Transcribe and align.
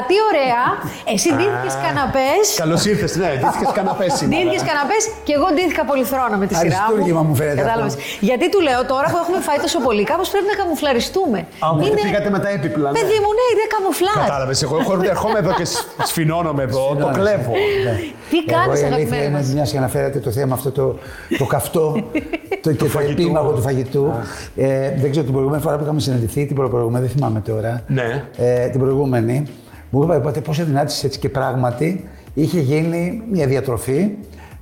Τέλεια, 0.00 0.10
τι 0.10 0.16
ωραία. 0.30 0.62
Εσύ 1.14 1.28
ντύθηκε 1.36 1.70
καναπές. 1.86 2.44
Καλώς 2.62 2.80
ήρθες, 2.90 3.10
ναι, 3.22 3.30
ντύθηκε 3.40 3.66
καναπές 3.80 4.10
σήμερα. 4.18 4.38
Ντύθηκε 4.42 4.60
καναπές 4.72 5.02
και 5.26 5.32
εγώ 5.38 5.46
ντύθηκα 5.54 5.82
πολυθρόνα 5.90 6.36
με 6.42 6.46
τη 6.50 6.54
σειρά. 6.60 6.68
μου. 6.70 6.76
Αριστούργημα 6.82 7.22
μου 7.28 7.34
φαίνεται 7.40 7.60
Κατάλαβες. 7.62 7.94
αυτό. 7.94 8.04
Γιατί 8.28 8.46
του 8.52 8.60
λέω 8.68 8.80
τώρα 8.92 9.06
που 9.12 9.18
έχουμε 9.22 9.38
φάει 9.46 9.58
τόσο 9.66 9.78
πολύ, 9.86 10.02
κάπως 10.12 10.28
πρέπει 10.32 10.48
να 10.52 10.56
καμουφλαριστούμε. 10.60 11.38
Α, 11.64 11.66
μου 11.74 11.80
φύγατε 12.06 12.28
με 12.36 12.40
τα 12.44 12.48
έπιπλα. 12.56 12.88
ναι. 12.90 12.96
Παιδί 12.98 13.18
μου, 13.22 13.30
ναι, 13.38 13.44
είναι 13.52 13.66
καμουφλάζ. 13.74 14.16
Κατάλαβες. 14.26 14.58
Εγώ 14.66 14.74
έχω- 14.82 14.96
ερχόμαι 15.14 15.38
εδώ 15.44 15.52
και 15.60 15.66
σ- 15.72 15.84
σφινώνομαι 16.10 16.62
εδώ, 16.68 16.84
το 17.02 17.08
κλέβω. 17.18 17.52
Τι 18.32 18.38
Εγώ 18.44 18.50
κάνεις, 18.54 18.80
η 18.80 18.84
αλήθεια 18.84 19.16
αγαπημένος; 19.16 19.40
είναι, 19.44 19.48
μα. 19.48 19.54
μιας 19.56 19.68
και 19.72 19.78
αναφέρατε 19.82 20.18
το 20.26 20.30
θέμα 20.38 20.54
αυτό 20.58 20.70
το, 20.78 20.84
το 21.40 21.44
καυτό 21.54 21.84
το, 22.62 22.68
και 22.70 22.76
το 22.82 22.86
φαγητού. 22.96 23.22
επίμαχο 23.22 23.50
του 23.56 23.62
φαγητού. 23.62 24.04
Ε, 24.56 24.90
δεν 25.02 25.08
ξέρω 25.10 25.24
την 25.24 25.32
προηγούμενη 25.34 25.62
φορά 25.62 25.76
που 25.76 25.82
είχαμε 25.84 26.00
συναντηθεί, 26.00 26.46
την 26.46 26.56
προηγούμενη, 26.56 27.04
δεν 27.06 27.14
θυμάμαι 27.16 27.40
τώρα. 27.40 27.82
Ναι. 27.86 28.24
Ε, 28.36 28.66
την 28.68 28.80
προηγούμενη, 28.80 29.42
μου 29.90 30.02
είπατε 30.02 30.18
πότε 30.20 30.40
πόσο 30.40 30.64
δυνάτησε 30.64 31.06
έτσι 31.06 31.18
και 31.18 31.28
πράγματι 31.28 32.08
είχε 32.34 32.60
γίνει 32.60 33.22
μια 33.30 33.46
διατροφή 33.46 34.08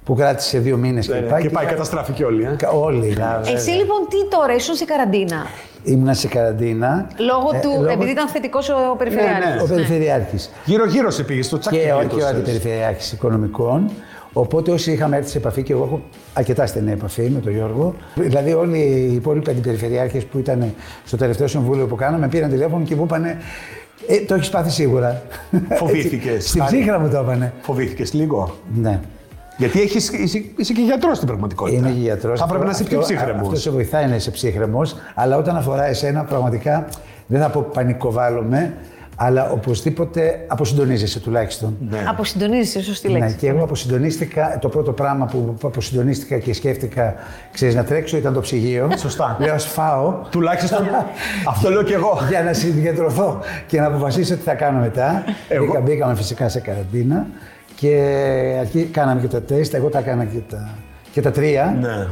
που 0.04 0.14
κράτησε 0.14 0.58
δύο 0.58 0.76
μήνες 0.76 1.08
Ναι, 1.08 1.20
ναι, 1.20 1.40
Και 1.40 1.50
πάει 1.50 1.66
καταστράφηκε 1.66 2.24
όλοι. 2.24 2.42
ε. 2.44 2.56
Όλοι. 2.80 3.16
να, 3.18 3.40
Εσύ 3.44 3.54
βέβαια. 3.54 3.74
λοιπόν 3.74 3.98
τι 4.08 4.36
τώρα, 4.36 4.54
ήσουν 4.54 4.74
σε 4.74 4.84
καραντίνα; 4.84 5.46
Ήμουνα 5.84 6.14
σε 6.14 6.28
καραντίνα. 6.28 7.06
Λόγω 7.18 7.50
Ε, 7.54 7.58
του. 7.60 7.68
λόγω- 7.74 7.90
Επειδή 7.90 8.10
ήταν 8.10 8.28
θετικός 8.28 8.68
ο 8.68 8.94
περιφερειάρχη. 8.98 9.48
Ναι, 9.48 9.54
ναι. 9.54 9.62
Ο 9.62 9.66
Περιφερειάρχης. 9.66 10.50
Γύρω-γύρω 10.64 11.10
σε 11.10 11.22
πήγες 11.22 11.46
στο 11.46 11.58
τσάκι. 11.58 11.76
και, 11.76 11.82
ο- 11.82 11.86
και 11.86 11.92
ο 11.92 11.98
γλίτωσες. 12.08 12.28
Αντιπεριφερειάρχης 12.30 13.12
Οικονομικών. 13.12 13.90
Οπότε 14.32 14.70
όσοι 14.70 14.92
είχαμε 14.92 15.16
έρθει 15.16 15.30
σε 15.30 15.38
επαφή, 15.38 15.62
και 15.62 15.72
εγώ 15.72 15.84
έχω 15.84 16.00
αρκετά 16.34 16.66
στενή 16.66 16.92
επαφή 16.92 17.22
με 17.30 17.40
τον 17.40 17.52
Γιώργο. 17.52 17.94
Δηλαδή, 18.14 18.52
όλοι 18.52 18.78
οι 18.78 19.14
υπόλοιποι 19.14 19.50
αντιπεριφερειάρχες 19.50 20.24
που 20.24 20.38
ήταν 20.38 20.74
στο 21.04 21.16
τελευταίο 21.16 21.46
συμβούλιο 21.46 21.86
που 21.86 21.94
κάναμε 21.94 22.28
πήραν 22.28 22.50
τηλέφωνο 22.50 22.84
και 22.84 22.94
μου 22.96 23.04
είπαν 23.04 23.24
ε, 24.06 24.20
Το 24.20 24.34
έχεις 24.34 24.48
πάθει 24.48 24.70
σίγουρα. 24.70 25.22
Φοβήθηκες, 25.70 26.34
Έτσι, 26.34 26.48
Στην 26.48 26.62
Στάνη; 26.62 26.76
ψύχρα 26.78 26.98
μου 26.98 27.08
το 27.08 27.20
είπανε. 27.20 27.52
Φοβήθηκες 27.60 28.12
λίγο. 28.12 28.56
Ναι. 28.74 29.00
Γιατί 29.56 29.80
έχεις, 29.80 30.08
είσαι, 30.08 30.44
είσαι 30.56 30.72
και 30.72 30.80
γιατρός 30.80 31.16
στην 31.16 31.28
πραγματικότητα. 31.28 31.76
Είναι 31.76 31.90
και 31.90 32.00
γιατρός. 32.00 32.40
Θα 32.40 32.46
πρέπει 32.46 32.64
να 32.64 32.70
είσαι 32.70 32.84
πιο 32.84 32.98
ψύχρεμος. 33.00 33.46
Αυτό 33.46 33.56
σε 33.56 33.70
βοηθάει 33.70 34.06
να 34.06 34.14
είσαι 34.14 34.30
ψύχρεμος, 34.30 34.96
αλλά 35.14 35.36
όταν 35.36 35.56
αφορά 35.56 35.86
εσένα, 35.86 36.24
πραγματικά 36.24 36.88
δεν 37.26 37.40
θα 37.40 37.48
πω 37.48 37.66
πανικοβάλλομαι, 37.72 38.74
αλλά 39.20 39.50
οπωσδήποτε 39.50 40.44
αποσυντονίζεσαι 40.46 41.20
τουλάχιστον. 41.20 41.76
Ναι. 41.90 42.04
Αποσυντονίζεσαι, 42.08 42.82
σωστή 42.82 43.12
Ναι, 43.12 43.18
λέξη. 43.18 43.36
και 43.36 43.48
εγώ 43.48 43.62
αποσυντονίστηκα. 43.64 44.58
Το 44.60 44.68
πρώτο 44.68 44.92
πράγμα 44.92 45.26
που 45.26 45.54
αποσυντονίστηκα 45.62 46.38
και 46.38 46.52
σκέφτηκα, 46.54 47.14
ξέρεις, 47.52 47.74
να 47.74 47.84
τρέξω 47.84 48.16
ήταν 48.16 48.32
το 48.34 48.40
ψυγείο. 48.40 48.88
Σωστά. 48.96 49.36
Λέω, 49.40 49.54
ας 49.54 49.64
φάω 49.66 50.14
Τουλάχιστον 50.30 50.86
αυτό 51.48 51.70
λέω 51.70 51.82
κι 51.82 51.92
εγώ. 51.92 52.18
για 52.28 52.42
να 52.42 52.52
συγκεντρωθώ 52.52 53.40
και 53.66 53.80
να 53.80 53.86
αποφασίσω 53.86 54.34
τι 54.36 54.42
θα 54.42 54.54
κάνω 54.54 54.78
μετά. 54.80 55.24
Εγώ- 55.48 55.64
Μπήκα, 55.66 55.80
μπήκαμε 55.80 56.14
φυσικά 56.14 56.48
σε 56.48 56.60
καραντίνα 56.60 57.26
και 57.74 58.02
αρχί, 58.60 58.82
κάναμε 58.84 59.20
και 59.20 59.26
τα 59.26 59.42
τεστ. 59.42 59.74
Εγώ 59.74 59.88
τα 59.88 59.98
έκανα 59.98 60.24
και 60.24 60.38
τα, 60.50 60.68
και 61.12 61.20
τα 61.20 61.30
τρία 61.30 61.76
Ναι. 61.80 62.06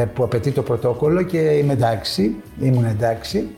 ε, 0.00 0.04
που 0.14 0.22
απαιτεί 0.24 0.50
το 0.50 0.62
πρωτόκολλο 0.62 1.22
και 1.22 1.38
είμαι 1.38 1.72
εντάξει. 1.72 2.34
Ήμουν 2.60 2.84
εντάξει. 2.84 3.48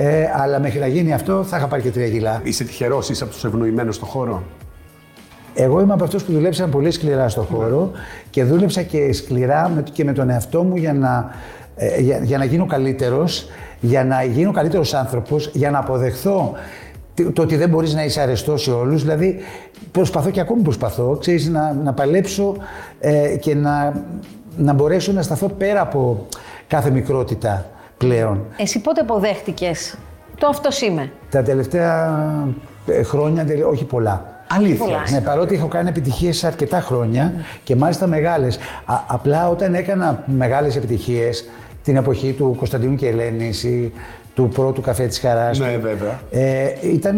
Ε, 0.00 0.24
αλλά 0.34 0.58
μέχρι 0.58 0.78
να 0.78 0.86
γίνει 0.86 1.12
αυτό 1.14 1.44
θα 1.44 1.56
είχα 1.56 1.66
πάρει 1.66 1.82
και 1.82 1.90
τρία 1.90 2.08
κιλά. 2.08 2.40
Είσαι 2.44 2.64
τυχερός, 2.64 3.08
είσαι 3.08 3.24
από 3.24 3.32
τους 3.32 3.44
ευνοημένους 3.44 3.94
στον 3.94 4.08
χώρο; 4.08 4.42
Εγώ 5.54 5.80
είμαι 5.80 5.92
από 5.92 6.04
αυτούς 6.04 6.22
που 6.22 6.32
δουλέψαν 6.32 6.70
πολύ 6.70 6.90
σκληρά 6.90 7.28
στον 7.28 7.44
χώρο 7.44 7.90
και 8.30 8.44
δούλεψα 8.44 8.82
και 8.82 9.12
σκληρά 9.12 9.68
με, 9.74 9.84
και 9.92 10.04
με 10.04 10.12
τον 10.12 10.30
εαυτό 10.30 10.62
μου 10.62 10.76
για 10.76 10.92
να, 10.92 11.30
ε, 11.76 12.00
για, 12.00 12.18
για 12.18 12.38
να 12.38 12.44
γίνω 12.44 12.66
καλύτερος, 12.66 13.46
για 13.80 14.04
να 14.04 14.22
γίνω 14.22 14.52
καλύτερος 14.52 14.94
άνθρωπος, 14.94 15.50
για 15.54 15.70
να 15.70 15.78
αποδεχθώ 15.78 16.52
τι- 17.14 17.30
το 17.30 17.42
ότι 17.42 17.56
δεν 17.56 17.68
μπορείς 17.68 17.94
να 17.94 18.04
είσαι 18.04 18.20
αρεστός 18.20 18.62
σε 18.62 18.70
όλους. 18.70 19.02
Δηλαδή 19.02 19.38
προσπαθώ 19.92 20.30
και 20.30 20.40
ακόμη 20.40 20.62
προσπαθώ, 20.62 21.16
ξέρεις, 21.20 21.48
να, 21.48 21.72
να 21.72 21.92
παλέψω 21.92 22.56
ε, 23.00 23.36
και 23.40 23.54
να, 23.54 24.02
να 24.56 24.72
μπορέσω 24.72 25.12
να 25.12 25.22
σταθώ 25.22 25.48
πέρα 25.48 25.80
από 25.80 26.26
κάθε 26.66 26.90
μικρότητα 26.90 27.66
πλέον. 27.98 28.44
Εσύ 28.56 28.80
πότε 28.80 29.00
αποδέχτηκες 29.00 29.94
το 30.38 30.46
αυτό 30.46 30.68
είμαι. 30.86 31.10
Τα 31.30 31.42
τελευταία 31.42 32.18
ε, 32.86 33.02
χρόνια, 33.02 33.44
τελε- 33.44 33.64
όχι 33.66 33.84
πολλά. 33.84 34.42
Αλήθεια. 34.50 34.84
Πολλά. 34.84 35.02
Ναι, 35.10 35.20
παρότι 35.20 35.54
έχω 35.54 35.66
κάνει 35.68 35.88
επιτυχίες 35.88 36.36
σε 36.36 36.46
αρκετά 36.46 36.80
χρόνια 36.80 37.32
και 37.64 37.76
μάλιστα 37.76 38.06
μεγάλες. 38.06 38.58
Απλά 39.06 39.48
όταν 39.48 39.74
έκανα 39.74 40.22
μεγάλες 40.26 40.76
επιτυχίες 40.76 41.44
την 41.82 41.96
εποχή 41.96 42.32
του 42.32 42.54
Κωνσταντίνου 42.58 42.94
και 42.96 43.08
Ελένης 43.08 43.64
ή 43.64 43.92
του 44.34 44.48
πρώτου 44.48 44.80
καφέ 44.80 45.06
της 45.06 45.18
Χαράς. 45.20 45.58
Ναι, 45.58 45.76
βέβαια. 45.82 46.20
Ε, 46.30 46.66
ήταν 46.82 47.16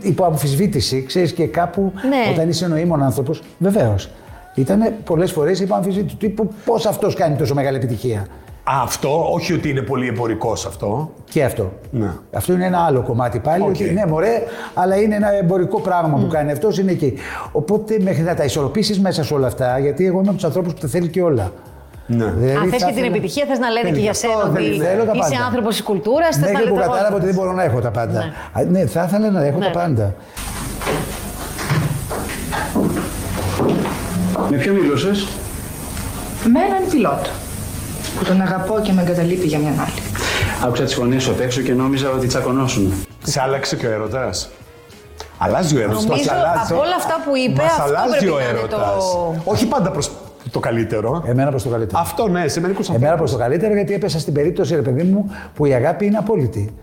υπό 0.00 0.24
αμφισβήτηση, 0.24 1.02
ξέρεις 1.02 1.32
και 1.32 1.46
κάπου 1.46 1.92
Ναι. 2.08 2.32
όταν 2.32 2.48
είσαι 2.48 2.66
νοήμων 2.66 3.02
άνθρωπος, 3.02 3.42
βεβαίως. 3.58 4.10
Ήταν 4.54 4.92
πολλές 5.04 5.32
φορές 5.32 5.60
υπό 5.60 5.74
αμφισβήτηση 5.74 6.16
του 6.16 6.26
τύπου 6.26 6.52
πώς 6.64 6.86
αυτός 6.86 7.14
κάνει 7.14 7.36
τόσο 7.36 7.54
μεγάλη 7.54 7.76
επιτυχία. 7.76 8.26
Α, 8.68 8.80
αυτό, 8.82 9.32
όχι 9.32 9.52
ότι 9.52 9.68
είναι 9.68 9.80
πολύ 9.82 10.08
εμπορικός 10.08 10.66
αυτό. 10.66 11.10
Και 11.30 11.44
αυτό. 11.44 11.72
Ναι. 11.90 12.10
Αυτό 12.32 12.52
είναι 12.52 12.64
ένα 12.64 12.78
άλλο 12.84 13.02
κομμάτι 13.02 13.38
πάλι. 13.38 13.62
Οκ. 13.62 13.68
Ότι, 13.68 13.84
ναι, 13.84 14.06
μωρέ, 14.06 14.42
αλλά 14.74 14.96
είναι 14.96 15.14
ένα 15.14 15.32
εμπορικό 15.34 15.80
πράγμα 15.80 16.18
που 16.18 16.26
κάνει 16.26 16.52
αυτός, 16.52 16.78
είναι 16.78 16.90
εκεί. 16.90 17.14
Οπότε 17.52 17.96
μέχρι 18.00 18.22
να 18.22 18.34
τα 18.34 18.44
ισορροπήσεις 18.44 19.00
μέσα 19.00 19.24
σε 19.24 19.34
όλα 19.34 19.46
αυτά, 19.46 19.78
γιατί 19.78 20.06
εγώ 20.06 20.18
είμαι 20.18 20.26
από 20.28 20.34
τους 20.36 20.44
ανθρώπους 20.44 20.72
που 20.72 20.80
τα 20.80 20.88
θέλει 20.88 21.08
και 21.08 21.22
όλα. 21.22 21.52
Ναι. 22.06 22.24
Δηλαδή, 22.24 22.56
Αν 22.56 22.70
θες 22.70 22.80
θα 22.80 22.86
και 22.86 22.92
την 22.92 23.02
ήθελα- 23.02 23.06
επιτυχία, 23.06 23.44
θες 23.48 23.58
να 23.58 23.68
λένε 23.70 23.84
Θέλει 23.84 23.94
και 23.96 24.00
για 24.02 24.10
αυτό, 24.10 24.28
σένα 24.28 24.42
ότι 24.42 24.52
θέλει- 24.54 24.82
θέλω 24.82 25.04
τα 25.04 25.12
είσαι 25.14 25.28
πάντα. 25.30 25.44
άνθρωπος 25.44 25.74
της 25.74 25.82
κουλτούρας. 25.84 26.28
Θες 26.36 26.38
να 26.40 26.46
Μέχρι 26.46 26.58
λέτε 26.58 26.70
που 26.70 26.76
τα 26.76 26.80
κατάλαβα 26.82 27.04
πάντα. 27.04 27.16
ότι 27.16 27.26
δεν 27.26 27.34
μπορώ 27.34 27.52
να 27.52 27.62
έχω 27.62 27.80
τα 27.80 27.90
πάντα. 27.90 28.18
Ναι. 28.18 28.32
Α, 28.60 28.64
Ναι, 28.70 28.86
θα 28.86 29.02
ήθελα 29.08 29.30
να 29.30 29.44
έχω 29.44 29.58
Ναι. 29.58 29.64
τα 29.64 29.70
πάντα. 29.70 30.14
Με 34.50 34.56
ποιον 34.56 34.74
μιλούσες, 34.74 35.26
Με 36.52 36.60
έναν 36.60 36.82
πιλότο 36.90 37.30
που 38.18 38.24
τον 38.24 38.40
αγαπώ 38.40 38.80
και 38.82 38.92
με 38.92 39.02
εγκαταλείπει 39.02 39.46
για 39.46 39.58
μια 39.58 39.70
άλλη. 39.70 40.00
Άκουσα 40.64 40.82
τις 40.84 40.94
φωνές 40.94 41.22
σου 41.22 41.30
απ' 41.30 41.40
έξω 41.40 41.60
και 41.60 41.72
νόμιζα 41.72 42.10
ότι 42.10 42.26
τσακωνόσουν. 42.26 42.92
Σε 43.24 43.40
άλλαξε 43.40 43.76
και 43.76 43.86
ο 43.86 43.90
έρωτας. 43.90 44.48
Αλλάζει 45.38 45.76
ο 45.76 45.80
έρωτας. 45.80 46.04
Νομίζω 46.04 46.30
από 46.64 46.74
όλα 46.80 46.94
αυτά 46.96 47.14
που 47.24 47.36
είπε, 47.36 47.62
Μας 47.62 47.70
αυτό 47.70 47.82
αλλάζει 47.82 48.10
πρέπει 48.10 48.28
ο 48.32 48.34
να 48.36 48.42
είναι 48.42 48.58
έρωτας. 48.58 48.78
το- 49.12 49.34
Όχι 49.44 49.66
πάντα 49.66 49.90
προς 49.90 50.10
το 50.50 50.60
καλύτερο. 50.60 51.22
Εμένα 51.26 51.50
προς 51.50 51.62
το 51.62 51.68
καλύτερο. 51.68 52.00
Αυτό 52.00 52.28
ναι, 52.28 52.48
σε 52.48 52.60
μερικούς 52.60 52.88
Εμένα 52.88 53.16
προς 53.16 53.30
το 53.30 53.38
καλύτερο 53.38 53.74
γιατί 53.74 53.94
έπεσα 53.94 54.18
στην 54.18 54.32
περίπτωση, 54.32 54.74
ρε 54.74 54.82
παιδί 54.82 55.02
μου, 55.02 55.30
που 55.54 55.66
η 55.66 55.72
αγάπη 55.74 56.06
είναι 56.06 56.16
απόλυτη. 56.16 56.74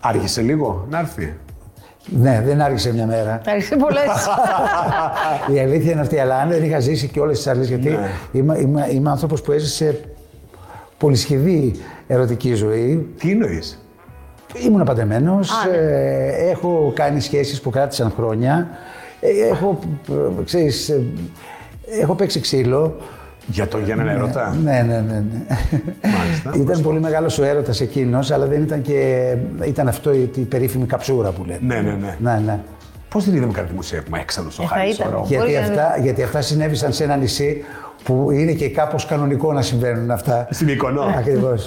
Άργησε 0.00 0.40
λίγο 0.40 0.86
να 0.90 0.98
έρθει. 0.98 1.36
Ναι, 2.04 2.42
δεν 2.44 2.60
άργησε 2.60 2.92
μια 2.92 3.06
μέρα. 3.06 3.40
Άρχισε 3.46 3.76
πολλές. 3.76 4.02
Η 5.54 5.58
αλήθεια 5.60 5.92
είναι 5.92 6.00
αυτή, 6.00 6.18
αλλά 6.18 6.36
αν 6.36 6.48
δεν 6.48 6.64
είχα 6.64 6.80
ζήσει 6.80 7.08
και 7.08 7.20
όλες 7.20 7.36
τις 7.36 7.46
άλλες, 7.46 7.68
γιατί 7.68 7.88
Ναι. 7.88 8.10
είμαι, 8.32 8.58
είμαι, 8.58 8.88
είμαι 8.90 9.10
άνθρωπος 9.10 9.42
που 9.42 9.52
έζησε 9.52 10.00
πολυσχηδή 11.06 11.72
ερωτική 12.06 12.54
ζωή. 12.54 13.06
Τι 13.18 13.30
εννοείς; 13.30 13.86
Ήμουν 14.66 14.84
παντρεμένος, 14.84 15.50
ναι. 15.70 15.76
ε, 15.76 16.50
έχω 16.50 16.92
κάνει 16.94 17.20
σχέσεις 17.20 17.60
που 17.60 17.70
κράτησαν 17.70 18.12
χρόνια, 18.16 18.68
ε, 19.20 19.48
έχω, 19.50 19.78
ε, 20.10 20.42
ξέρεις, 20.44 20.88
ε, 20.88 21.02
έχω 22.00 22.14
παίξει 22.14 22.40
ξύλο. 22.40 22.96
Για 23.46 23.68
τον 23.68 23.84
για 23.84 23.94
έναν 23.94 24.08
έρωτα. 24.08 24.56
Ναι, 24.62 24.70
ναι, 24.86 25.00
ναι. 25.00 25.24
ναι. 25.30 25.80
Μάλιστα. 26.18 26.52
ήταν 26.56 26.82
πολύ 26.82 27.00
μεγάλος 27.00 27.38
ο 27.38 27.44
έρωτας 27.44 27.80
εκείνος, 27.80 28.30
αλλά 28.30 28.46
δεν 28.46 28.62
ήταν 28.62 28.82
και... 28.82 29.34
Ήταν 29.64 29.88
αυτό 29.88 30.12
η, 30.12 30.30
η 30.34 30.40
περίφημη 30.40 30.86
καψούρα 30.86 31.30
που 31.30 31.44
λένε. 31.44 31.58
Ναι, 31.62 31.80
ναι, 31.80 31.96
ναι. 32.00 32.16
Ναι, 32.18 32.42
ναι. 32.46 32.58
Πώς 33.08 33.24
δεν 33.24 33.34
είδαμε 33.34 33.52
κάτι 33.52 33.68
δημοσίευμα 33.70 34.18
έξαλλο 34.18 34.50
στο 34.50 34.62
Ε, 34.62 34.66
θα 34.66 34.74
χάρη 34.74 34.90
ήταν. 34.90 35.06
σωρό; 35.10 35.24
Για- 35.28 35.38
Μπορεί 35.38 35.50
Γιατί 35.50 35.68
να- 35.70 35.82
αυτά, 35.82 35.98
γιατί 36.02 36.22
αυτά 36.22 36.40
συνέβησαν 36.40 36.92
σε 36.92 37.04
ένα 37.04 37.16
νησί 37.16 37.64
που 38.04 38.30
είναι 38.30 38.52
και 38.52 38.68
κάπως 38.70 39.06
κανονικό 39.06 39.52
να 39.52 39.62
συμβαίνουν 39.62 40.10
αυτά. 40.10 40.46
Στην 40.50 40.68
εικόνα. 40.68 41.02
Ακριβώς. 41.18 41.66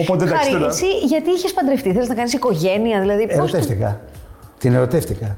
Οπότε 0.00 0.24
εντάξει 0.24 0.42
Χάρη, 0.48 0.58
τώρα. 0.62 0.72
εσύ 0.72 0.86
γιατί 1.06 1.30
είχες 1.30 1.52
παντρευτεί, 1.52 1.92
θες 1.92 2.08
να 2.08 2.14
κάνεις 2.14 2.32
οικογένεια, 2.32 3.00
δηλαδή. 3.00 3.26
πώς 3.26 3.34
το- 3.36 3.42
Ερωτεύτηκα. 3.42 4.00
Την 4.58 4.74
ερωτεύτηκα. 4.74 5.36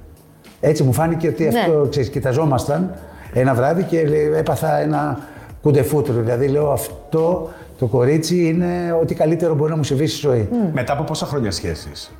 Έτσι 0.60 0.82
μου 0.82 0.92
φάνηκε 0.92 1.28
ότι 1.28 1.44
Ναι. 1.44 1.58
αυτό, 1.58 1.86
ξέρεις, 1.90 2.08
κοιταζόμασταν 2.10 2.94
ένα 3.32 3.54
βράδυ 3.54 3.82
και 3.82 4.06
λέει, 4.06 4.30
έπαθα 4.36 4.78
ένα 4.78 5.18
κουντεφούτρο. 5.62 6.14
Δηλαδή 6.14 6.48
λέω 6.48 6.70
αυτό 6.72 7.50
το 7.78 7.86
κορίτσι 7.86 8.46
είναι 8.46 8.96
ό,τι 9.02 9.14
καλύτερο 9.14 9.54
μπορεί 9.54 9.70
να 9.70 9.76
μου 9.76 9.84
συμβεί 9.84 10.06
στη 10.06 10.18
ζωή. 10.20 10.48
Μετά 10.72 10.92
από 10.92 11.02
πόσα 11.02 11.26
χρόνια 11.26 11.50
σχέσεις; 11.50 12.10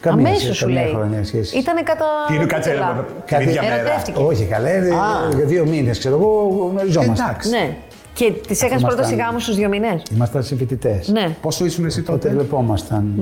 Καμία, 0.00 0.26
Αμέσω 0.26 0.40
σχέση, 0.40 0.54
σου 0.58 0.64
καμία 0.64 0.82
λέει. 0.82 0.92
χρόνια 0.92 1.24
σχέση. 1.24 1.58
Ήτανε 1.58 1.82
κατά. 1.82 2.04
Τι 2.28 2.34
είναι, 2.34 2.44
κάτσε 2.44 2.70
καλά. 2.70 2.84
έλα, 2.90 3.04
την 3.04 3.14
Κάτι- 3.26 3.44
ίδια 3.44 3.62
μέρα. 3.62 3.74
Ερωτεύτηκε. 3.74 4.20
Όχι 4.22 4.44
καλά, 4.44 4.68
ε, 4.68 4.88
για 5.36 5.44
δύο 5.44 5.66
μήνες 5.66 5.98
ξέρω 5.98 6.14
εγώ 6.16 6.68
γνωριζόμαστε. 6.72 7.24
Εντάξει. 7.24 7.50
Ναι. 7.50 7.76
Και 8.12 8.24
τη 8.32 8.52
έκανε 8.52 8.66
ήμασταν- 8.70 8.92
πρόταση 8.92 9.14
γάμου 9.14 9.38
στου 9.38 9.54
δύο 9.54 9.68
μήνε. 9.68 10.02
Ήμασταν 10.14 10.42
συμφοιτητέ. 10.42 11.02
Ναι. 11.06 11.28
Πόσο 11.40 11.64
ήσουν 11.64 11.84
εσύ 11.84 12.02
Τότε 12.02 12.18
τότε. 12.18 12.34
βλεπόμασταν 12.34 13.14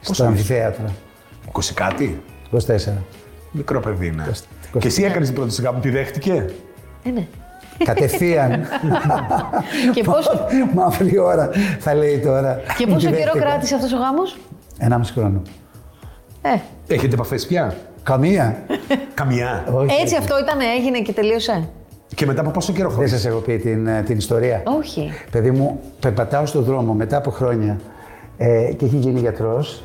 Πόσο 0.00 0.14
στα 0.14 0.26
αμφιθέατρα. 0.26 0.84
20 1.52 1.74
κάτι. 1.74 2.22
24. 2.50 3.02
Μικρό 3.50 3.80
παιδί 3.80 4.06
είναι. 4.06 4.24
20. 4.72 4.78
Και 4.78 4.86
εσύ 4.86 5.02
έκανε 5.02 5.24
την 5.24 5.34
πρόταση 5.34 5.62
γάμου, 5.62 5.80
τη 5.80 5.90
δέχτηκε. 5.90 6.44
Ε, 7.04 7.10
ναι. 7.10 7.26
Κατευθείαν. 7.84 8.64
Και 9.94 10.02
πόσο, 10.02 10.46
Μαύρη 10.74 11.18
ώρα 11.18 11.50
θα 11.78 11.94
λέει 11.94 12.18
τώρα. 12.18 12.60
και 12.78 12.86
πόσο 12.86 12.98
Τη 12.98 13.12
καιρό 13.12 13.16
δέχτηκα. 13.32 13.44
κράτησε 13.44 13.74
αυτό 13.74 13.96
ο 13.96 13.98
γάμο. 13.98 14.22
Ενάμιση 14.78 15.12
χρόνο. 15.12 15.42
Ε, 16.46 16.94
Έχετε 16.94 17.14
επαφές 17.14 17.46
πια; 17.46 17.76
Καμία. 18.02 18.62
Καμιά. 19.14 19.64
Όχι. 19.72 20.00
Έτσι 20.00 20.16
αυτό 20.16 20.38
ήταν, 20.38 20.58
έγινε 20.78 21.00
και 21.00 21.12
τελείωσε. 21.12 21.68
Και 22.14 22.26
μετά 22.26 22.40
από 22.40 22.50
πόσο 22.50 22.72
καιρό 22.72 22.88
Δεν 22.88 22.96
χωρίς. 22.96 23.10
σας 23.10 23.24
έχω 23.26 23.38
πει 23.38 23.58
την, 23.58 23.86
ε, 23.86 24.02
την 24.02 24.16
ιστορία. 24.16 24.62
Όχι. 24.78 25.12
Παιδί 25.30 25.50
μου, 25.50 25.80
περπατάω 26.00 26.46
στον 26.46 26.62
δρόμο 26.64 26.92
μετά 26.92 27.16
από 27.16 27.30
χρόνια 27.30 27.80
ε, 28.36 28.72
και 28.76 28.84
έχει 28.84 28.96
γίνει 28.96 29.20
γιατρός. 29.20 29.82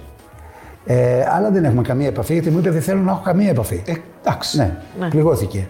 Ε, 0.86 1.24
αλλά 1.30 1.52
δεν 1.52 1.64
έχουμε 1.64 1.82
καμία 1.82 2.08
επαφή 2.08 2.34
γιατί 2.34 2.50
μου 2.50 2.60
είπε 2.60 2.70
δεν 2.70 2.82
θέλω 2.82 3.02
να 3.02 3.12
έχω 3.12 3.22
καμία 3.24 3.50
επαφή. 3.50 3.82
Ε, 3.86 3.94
εντάξει. 4.26 4.58
ναι, 4.58 5.08
πληγώθηκε. 5.10 5.68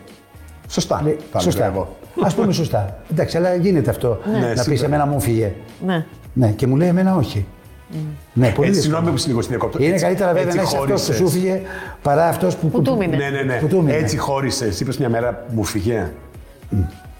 Σωστά. 0.67 1.01
Λέει, 1.03 1.17
θα 1.31 1.39
σωστά. 1.39 1.63
έλεγα 1.65 1.75
εγώ. 1.75 1.95
Α 2.27 2.33
πούμε 2.33 2.53
σωστά. 2.53 2.97
Εντάξει, 3.11 3.37
αλλά 3.37 3.55
γίνεται 3.55 3.89
αυτό. 3.89 4.19
Ναι, 4.31 4.39
να 4.39 4.47
πεις 4.53 4.61
σίγουρα. 4.61 4.85
εμένα 4.85 5.05
μου 5.05 5.19
φύγε. 5.19 5.53
Ναι. 5.85 6.05
Ναι, 6.33 6.47
και 6.47 6.67
μου 6.67 6.75
λέει 6.75 6.87
εμένα 6.87 7.15
όχι. 7.15 7.45
Ναι, 7.89 7.99
πολύ 8.33 8.47
Έτσι, 8.47 8.61
δύσκολο. 8.61 8.81
συγγνώμη 8.81 9.09
που 9.11 9.17
σε 9.17 9.27
λίγο 9.27 9.41
στην 9.41 9.55
διακόπτω. 9.55 9.83
Είναι 9.83 9.91
Έτσι- 9.93 10.05
καλύτερα 10.05 10.29
βέβαια 10.33 10.43
έτσι 10.45 10.57
να 10.57 10.63
είσαι 10.63 10.75
αυτό 10.75 10.85
που 10.87 10.91
χώρισες. 10.99 11.15
σου 11.15 11.29
φύγε 11.29 11.61
παρά 12.01 12.27
αυτός 12.27 12.55
που, 12.55 12.69
Που 12.69 12.81
του 12.81 12.97
μείνε. 12.97 13.15
Ναι, 13.17 13.29
ναι, 13.29 13.41
ναι. 13.41 13.57
Που 13.59 13.67
του 13.67 13.77
μείνε. 13.83 13.93
Έτσι 13.97 14.17
χώρισες. 14.17 14.79
Είπες 14.79 14.97
μια 14.97 15.09
μέρα 15.09 15.45
μου 15.53 15.63
φυγέ. 15.63 16.11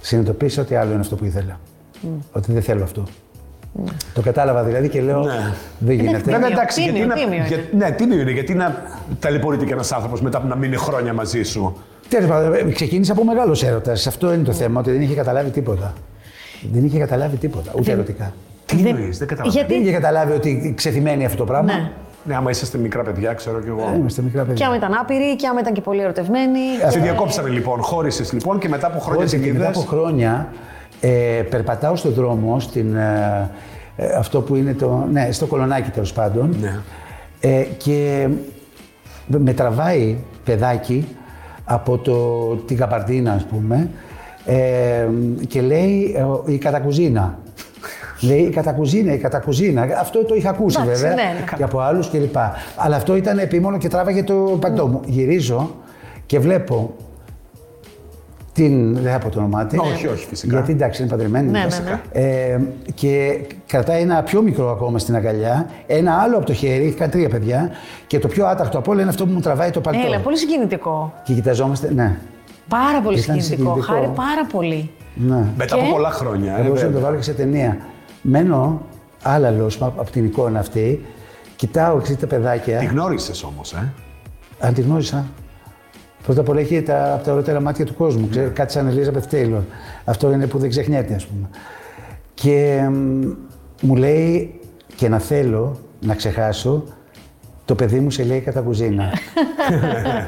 Συνειδητοποίησα 0.01 0.61
ότι 0.61 0.75
άλλο 0.75 0.91
είναι 0.91 0.99
αυτό 0.99 1.15
που 1.15 1.25
ήθελα. 1.25 1.59
Ότι 2.31 2.51
δεν 2.51 2.61
θέλω 2.61 2.83
αυτό. 2.83 3.03
Το 4.13 4.21
κατάλαβα 4.21 4.63
δηλαδή 4.63 4.89
και 4.89 5.01
λέω 5.01 5.23
Ναι. 5.23 5.53
δεν 5.79 5.95
γίνεται. 5.95 6.17
Βέβαια, 6.17 6.33
Τίμιο, 6.39 6.47
εντάξει, 6.47 6.81
τίμιο, 6.81 6.95
γιατί 6.95 7.07
να, 7.07 7.15
τίμιο 7.15 7.33
είναι. 7.37 7.47
για, 7.47 7.57
ναι, 7.87 7.91
τίμιο 7.95 8.19
είναι. 8.19 8.31
Γιατί 8.31 8.53
να 8.53 8.83
ταλαιπωρείται 9.19 9.73
ένας 9.73 9.91
άνθρωπος 9.91 10.21
μετά 10.21 10.37
από 10.37 10.47
να 10.47 10.55
μείνει 10.55 10.75
χρόνια 10.75 11.13
μαζί 11.13 11.43
σου. 11.43 11.75
Τέλος 12.09 12.29
πάντων, 12.29 12.53
ε, 12.53 12.71
ξεκίνησε 12.71 13.11
από 13.11 13.23
μεγάλος 13.23 13.63
έρωτας. 13.63 14.07
Αυτό 14.07 14.33
είναι 14.33 14.43
το 14.43 14.51
θέμα, 14.53 14.79
ότι 14.79 14.91
δεν 14.91 15.01
είχε 15.01 15.13
καταλάβει 15.15 15.49
τίποτα. 15.49 15.93
Δεν 16.71 16.85
είχε 16.85 16.99
καταλάβει 16.99 17.37
τίποτα, 17.37 17.71
ούτε 17.79 17.91
ερωτικά. 17.91 18.33
Τι 18.75 18.87
εννοείς, 18.87 19.17
δεν 19.17 19.27
καταλαβαίνω. 19.27 19.59
Γιατί- 19.59 19.73
Δεν 19.73 19.81
είχε 19.81 19.91
καταλάβει 19.91 20.31
ότι 20.31 20.73
ξεθυμένει 20.77 21.25
αυτό 21.25 21.37
το 21.37 21.43
πράγμα. 21.45 21.73
Ναι. 21.73 21.91
Ναι, 22.23 22.35
άμα 22.35 22.49
είσαστε 22.49 22.77
μικρά 22.77 23.03
παιδιά, 23.03 23.33
ξέρω 23.33 23.59
κι 23.59 23.67
εγώ. 23.67 23.89
Ε, 23.93 23.97
Είμαστε 23.97 24.21
μικρά 24.21 24.41
Και 24.41 24.47
παιδιά. 24.47 24.67
άμα 24.67 24.75
ήταν 24.75 24.93
άπειροι, 24.93 25.35
και 25.35 25.47
άμα 25.47 25.59
ήταν 25.59 25.73
και 25.73 25.81
πολύ 25.81 26.01
ερωτευμένοι. 26.01 26.59
Σε 26.89 26.99
διακόψανε 26.99 27.49
λοιπόν, 27.49 27.81
χώρισες 27.81 28.33
λοιπόν 28.33 28.59
και 28.59 28.67
μετά 28.69 28.87
από 28.87 28.99
χρόνια 28.99 29.15
Χώρισε 29.15 29.35
την 29.35 29.45
και 29.45 29.51
μετά 29.53 29.65
είδες. 29.65 29.77
από 29.77 29.87
χρόνια 29.89 30.47
ε, 31.01 31.09
περπατάω 31.49 31.95
στον 31.95 32.13
δρόμο, 32.13 32.59
στην, 32.59 32.95
ε, 32.95 33.49
ε, 33.95 34.05
αυτό 34.17 34.41
που 34.41 34.55
είναι 34.55 34.73
το. 34.73 35.07
Ναι, 35.11 35.31
στο 35.31 35.45
κολονάκι 35.45 35.89
τέλος 35.89 36.13
πάντων. 36.13 36.55
Ναι. 36.61 36.79
Ε, 37.39 37.61
και 37.77 38.27
με 39.27 39.53
τραβάει 39.53 40.17
παιδάκι 40.43 41.07
από 41.65 41.97
το, 41.97 42.15
την 42.55 42.77
Καπαρδίνα, 42.77 43.31
ας 43.33 43.43
πούμε, 43.45 43.89
ε, 44.45 45.07
και 45.47 45.61
λέει 45.61 46.15
ε, 46.47 46.51
η 46.51 46.57
κατακουζίνα. 46.57 47.37
Λέει 48.21 48.39
η 48.41 48.49
κατακουζίνα, 48.49 49.13
η 49.13 49.17
κατακουζίνα. 49.17 49.81
Αυτό 49.99 50.25
το 50.25 50.35
είχα 50.35 50.49
ακούσει 50.49 50.77
Εντάξει, 50.81 51.01
βέβαια 51.01 51.15
ναι, 51.15 51.33
ναι. 51.39 51.43
και 51.57 51.63
από 51.63 51.79
άλλους 51.79 52.09
κλπ. 52.09 52.35
Αλλά 52.75 52.95
αυτό 52.95 53.15
ήταν 53.15 53.37
επίμονο 53.39 53.77
και 53.77 53.87
τράβαγε 53.87 54.23
το 54.23 54.33
παντό 54.61 54.87
μου. 54.87 55.01
Γυρίζω 55.05 55.75
και 56.25 56.39
βλέπω 56.39 56.93
την. 58.53 58.93
Δεν 58.95 59.11
θα 59.11 59.17
πω 59.19 59.29
το 59.29 59.39
όνομά 59.39 59.65
της. 59.65 59.79
Όχι, 59.79 60.07
όχι, 60.07 60.25
φυσικά. 60.25 60.53
Γιατί 60.55 60.71
εντάξει, 60.71 61.01
είναι 61.01 61.11
παντρεμένη. 61.11 61.49
Ναι, 61.51 61.59
ναι, 61.59 61.65
φυσικά. 61.69 62.01
Ε, 62.11 62.59
και 62.93 63.39
κρατάει 63.67 64.01
ένα 64.01 64.23
πιο 64.23 64.41
μικρό 64.41 64.69
ακόμα 64.71 64.99
στην 64.99 65.15
αγκαλιά, 65.15 65.69
ένα 65.87 66.13
άλλο 66.13 66.37
από 66.37 66.45
το 66.45 66.53
χέρι, 66.53 66.83
έχει 66.85 66.93
κάνει 66.95 67.11
τρία 67.11 67.29
παιδιά. 67.29 67.69
Και 68.07 68.19
το 68.19 68.27
πιο 68.27 68.45
άταχτο 68.45 68.77
από 68.77 68.91
όλα 68.91 69.01
είναι 69.01 69.09
αυτό 69.09 69.25
που 69.25 69.31
μου 69.31 69.39
τραβάει 69.39 69.69
το 69.69 69.81
παλτό. 69.81 69.99
Έλα, 70.05 70.19
πολύ 70.19 70.37
συγκινητικό. 70.37 71.13
Και 71.23 71.33
κοιταζόμαστε, 71.33 71.91
ναι. 71.93 72.17
Πάρα 72.67 73.01
πολύ 73.01 73.19
Ήταν 73.19 73.41
συγκινητικό. 73.41 73.69
συγκινητικό. 73.73 73.93
Χάρη 73.93 74.11
πάρα 74.15 74.45
πολύ. 74.51 74.89
ναι. 75.15 75.43
Μετά 75.57 75.75
Και- 75.75 75.81
από 75.81 75.91
πολλά 75.91 76.09
χρόνια. 76.09 76.53
Θα 76.53 76.59
Ε, 76.59 76.63
μπορούσα 76.63 76.83
να 76.83 76.87
το 76.87 76.93
βέβαια. 76.93 77.01
βάλω 77.09 77.15
και 77.17 77.23
σε 77.23 77.33
ταινία. 77.33 77.77
Μένω 78.31 78.81
άλλαλο 79.23 79.71
από 79.79 80.11
την 80.11 80.25
εικόνα 80.25 80.59
αυτή, 80.59 81.05
κοιτάω 81.55 81.97
εξής 81.97 82.17
τα 82.17 82.27
παιδάκια. 82.27 82.79
Τη 82.79 82.85
γνώρισες 82.85 83.43
όμως, 83.43 83.73
ε; 83.73 83.93
Αν 84.59 84.73
τη 84.73 84.81
γνώρισα. 84.81 85.25
Πρώτα 86.23 86.41
απ' 86.41 86.49
όλα 86.49 86.59
έχει 86.59 86.81
τα, 86.81 87.13
από 87.13 87.23
τα 87.23 87.33
ωραίτερα 87.33 87.61
μάτια 87.61 87.85
του 87.85 87.93
κόσμου. 87.95 88.29
Ξέρει, 88.29 88.49
κάτι 88.49 88.71
σαν 88.71 88.87
Ελίζα 88.87 89.11
Τέιλορ. 89.11 89.61
Αυτό 90.05 90.31
είναι 90.31 90.47
που 90.47 90.57
δεν 90.57 90.69
ξεχνιέται, 90.69 91.13
ας 91.13 91.25
πούμε. 91.25 91.49
Και 92.33 92.87
μ, 92.91 93.27
μου 93.81 93.95
λέει 93.95 94.59
και 94.95 95.09
να 95.09 95.19
θέλω 95.19 95.79
να 95.99 96.15
ξεχάσω, 96.15 96.83
το 97.65 97.75
παιδί 97.75 97.99
μου 97.99 98.11
σε 98.11 98.23
λέει 98.23 98.39
κατά 98.39 98.61
κουζίνα. 98.61 99.11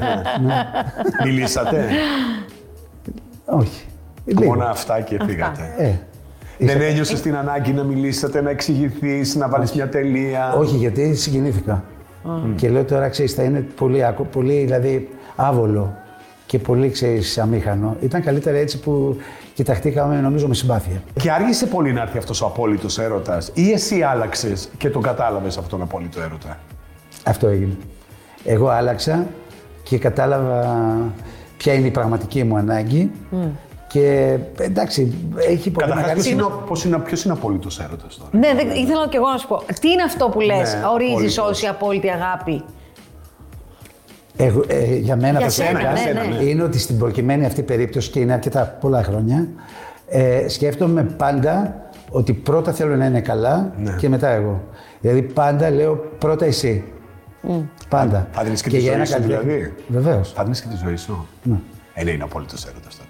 Μιλήσατε; 1.24 1.88
Όχι. 3.44 3.86
Λίγο. 4.24 4.44
Μόνο 4.44 4.64
αυτά 4.64 5.00
και 5.00 5.18
φύγατε. 5.26 5.74
Ε, 5.78 5.92
Δεν 6.66 6.80
ένιωσες 6.80 7.20
την 7.20 7.36
ανάγκη 7.36 7.72
να 7.72 7.82
μιλήσετε, 7.82 8.42
να 8.42 8.50
εξηγηθείς, 8.50 9.34
να 9.34 9.48
βάλεις 9.48 9.72
μια 9.72 9.88
τελεία; 9.88 10.54
όχι, 10.54 10.76
γιατί 10.76 11.14
συγκινήθηκα. 11.14 11.84
Και 12.56 12.68
λέω 12.68 12.84
τώρα, 12.84 13.08
ξέρεις, 13.08 13.34
θα 13.34 13.42
είναι 13.42 13.66
πολύ, 13.76 14.04
άκου- 14.04 14.26
πολύ 14.26 14.64
δηλαδή, 14.64 15.08
άβολο 15.36 15.96
και 16.46 16.58
πολύ, 16.58 16.90
ξέρεις, 16.90 17.38
αμήχανο. 17.38 17.96
Ήταν 18.00 18.22
καλύτερα 18.22 18.56
έτσι 18.56 18.80
που 18.80 19.16
κοιταχτήκαμε, 19.54 20.20
νομίζω, 20.20 20.48
με 20.48 20.54
συμπάθεια. 20.54 21.02
Και 21.20 21.30
άργησε 21.30 21.66
πολύ 21.66 21.92
να 21.92 22.00
έρθει 22.00 22.18
αυτός 22.18 22.42
ο 22.42 22.46
απόλυτος 22.46 22.98
έρωτας, 22.98 23.50
ή 23.54 23.70
εσύ 23.70 24.02
άλλαξες 24.02 24.68
και 24.78 24.90
τον 24.90 25.02
κατάλαβες 25.02 25.56
αυτόν 25.56 25.78
τον 25.78 25.88
απόλυτο 25.88 26.20
έρωτα; 26.20 26.58
Αυτό 27.24 27.46
έγινε. 27.46 27.76
Εγώ 28.44 28.68
άλλαξα 28.68 29.26
και 29.82 29.98
κατάλαβα 29.98 30.66
ποια 31.56 31.72
είναι 31.74 31.86
η 31.86 31.90
πραγματική 31.90 32.44
μου 32.44 32.56
ανάγκη. 32.56 33.10
Και 33.92 34.38
εντάξει, 34.58 35.14
έχει 35.48 35.70
πολύ 35.70 35.86
Καταρχάς, 35.88 35.96
μεγάλη 35.96 36.20
ποιος 36.20 36.32
είναι, 36.32 36.42
ο- 36.42 36.62
πώς 36.66 36.84
είναι, 36.84 36.98
ποιος 36.98 37.24
είναι 37.24 37.32
απόλυτος 37.32 37.78
έρωτας 37.80 38.16
τώρα; 38.16 38.30
Ναι, 38.32 38.54
δεν, 38.54 38.70
ήθελα 38.70 39.08
και 39.08 39.16
εγώ 39.16 39.28
να 39.28 39.36
σου 39.38 39.46
πω. 39.48 39.62
Τι 39.80 39.88
είναι 39.90 40.02
αυτό 40.02 40.28
που 40.28 40.40
λες, 40.40 40.74
Ναι, 40.74 40.80
ορίζεις 40.92 41.12
απόλυτος. 41.38 41.38
όση 41.38 41.66
απόλυτη 41.66 42.08
αγάπη; 42.10 42.62
Εγώ, 44.36 44.64
ε, 44.68 44.94
για 44.96 45.16
μένα 45.16 45.38
Για 45.38 45.46
προσωπικά 45.46 45.96
σένα, 45.96 46.24
ναι, 46.24 46.36
ναι. 46.36 46.44
είναι 46.44 46.62
ότι 46.62 46.78
στην 46.78 46.98
προκειμένη 46.98 47.44
αυτή 47.46 47.62
περίπτωση 47.62 48.10
και 48.10 48.20
είναι 48.20 48.32
αρκετά 48.32 48.76
πολλά 48.80 49.02
χρόνια, 49.02 49.48
ε, 50.08 50.48
σκέφτομαι 50.48 51.02
πάντα 51.02 51.76
ότι 52.10 52.32
πρώτα 52.32 52.72
θέλω 52.72 52.96
να 52.96 53.04
είναι 53.06 53.20
καλά 53.20 53.72
Ναι. 53.78 53.96
και 53.98 54.08
μετά 54.08 54.28
εγώ. 54.28 54.60
Δηλαδή 55.00 55.22
πάντα 55.22 55.70
λέω 55.70 55.94
πρώτα 56.18 56.44
εσύ. 56.44 56.84
Πάντα. 57.88 58.28
Θα 58.32 58.42
δίνεις 58.42 58.62
και 58.62 58.68
τη 58.70 58.78
ζωή 58.80 59.04
σου, 59.04 59.20
δηλαδή. 59.22 59.72
Βεβαίως. 59.88 60.32
Θα 60.32 60.42
δίνεις 60.42 60.60
και 60.60 60.68
τη 60.68 60.76
ζωή 60.84 60.96
σου. 60.96 61.26
Ναι. 61.42 61.56
Ε, 61.94 62.04
ναι, 62.04 62.10
είναι 62.10 62.22
απόλυτος 62.24 62.64
έρωτας 62.66 62.96
τότε. 62.96 63.01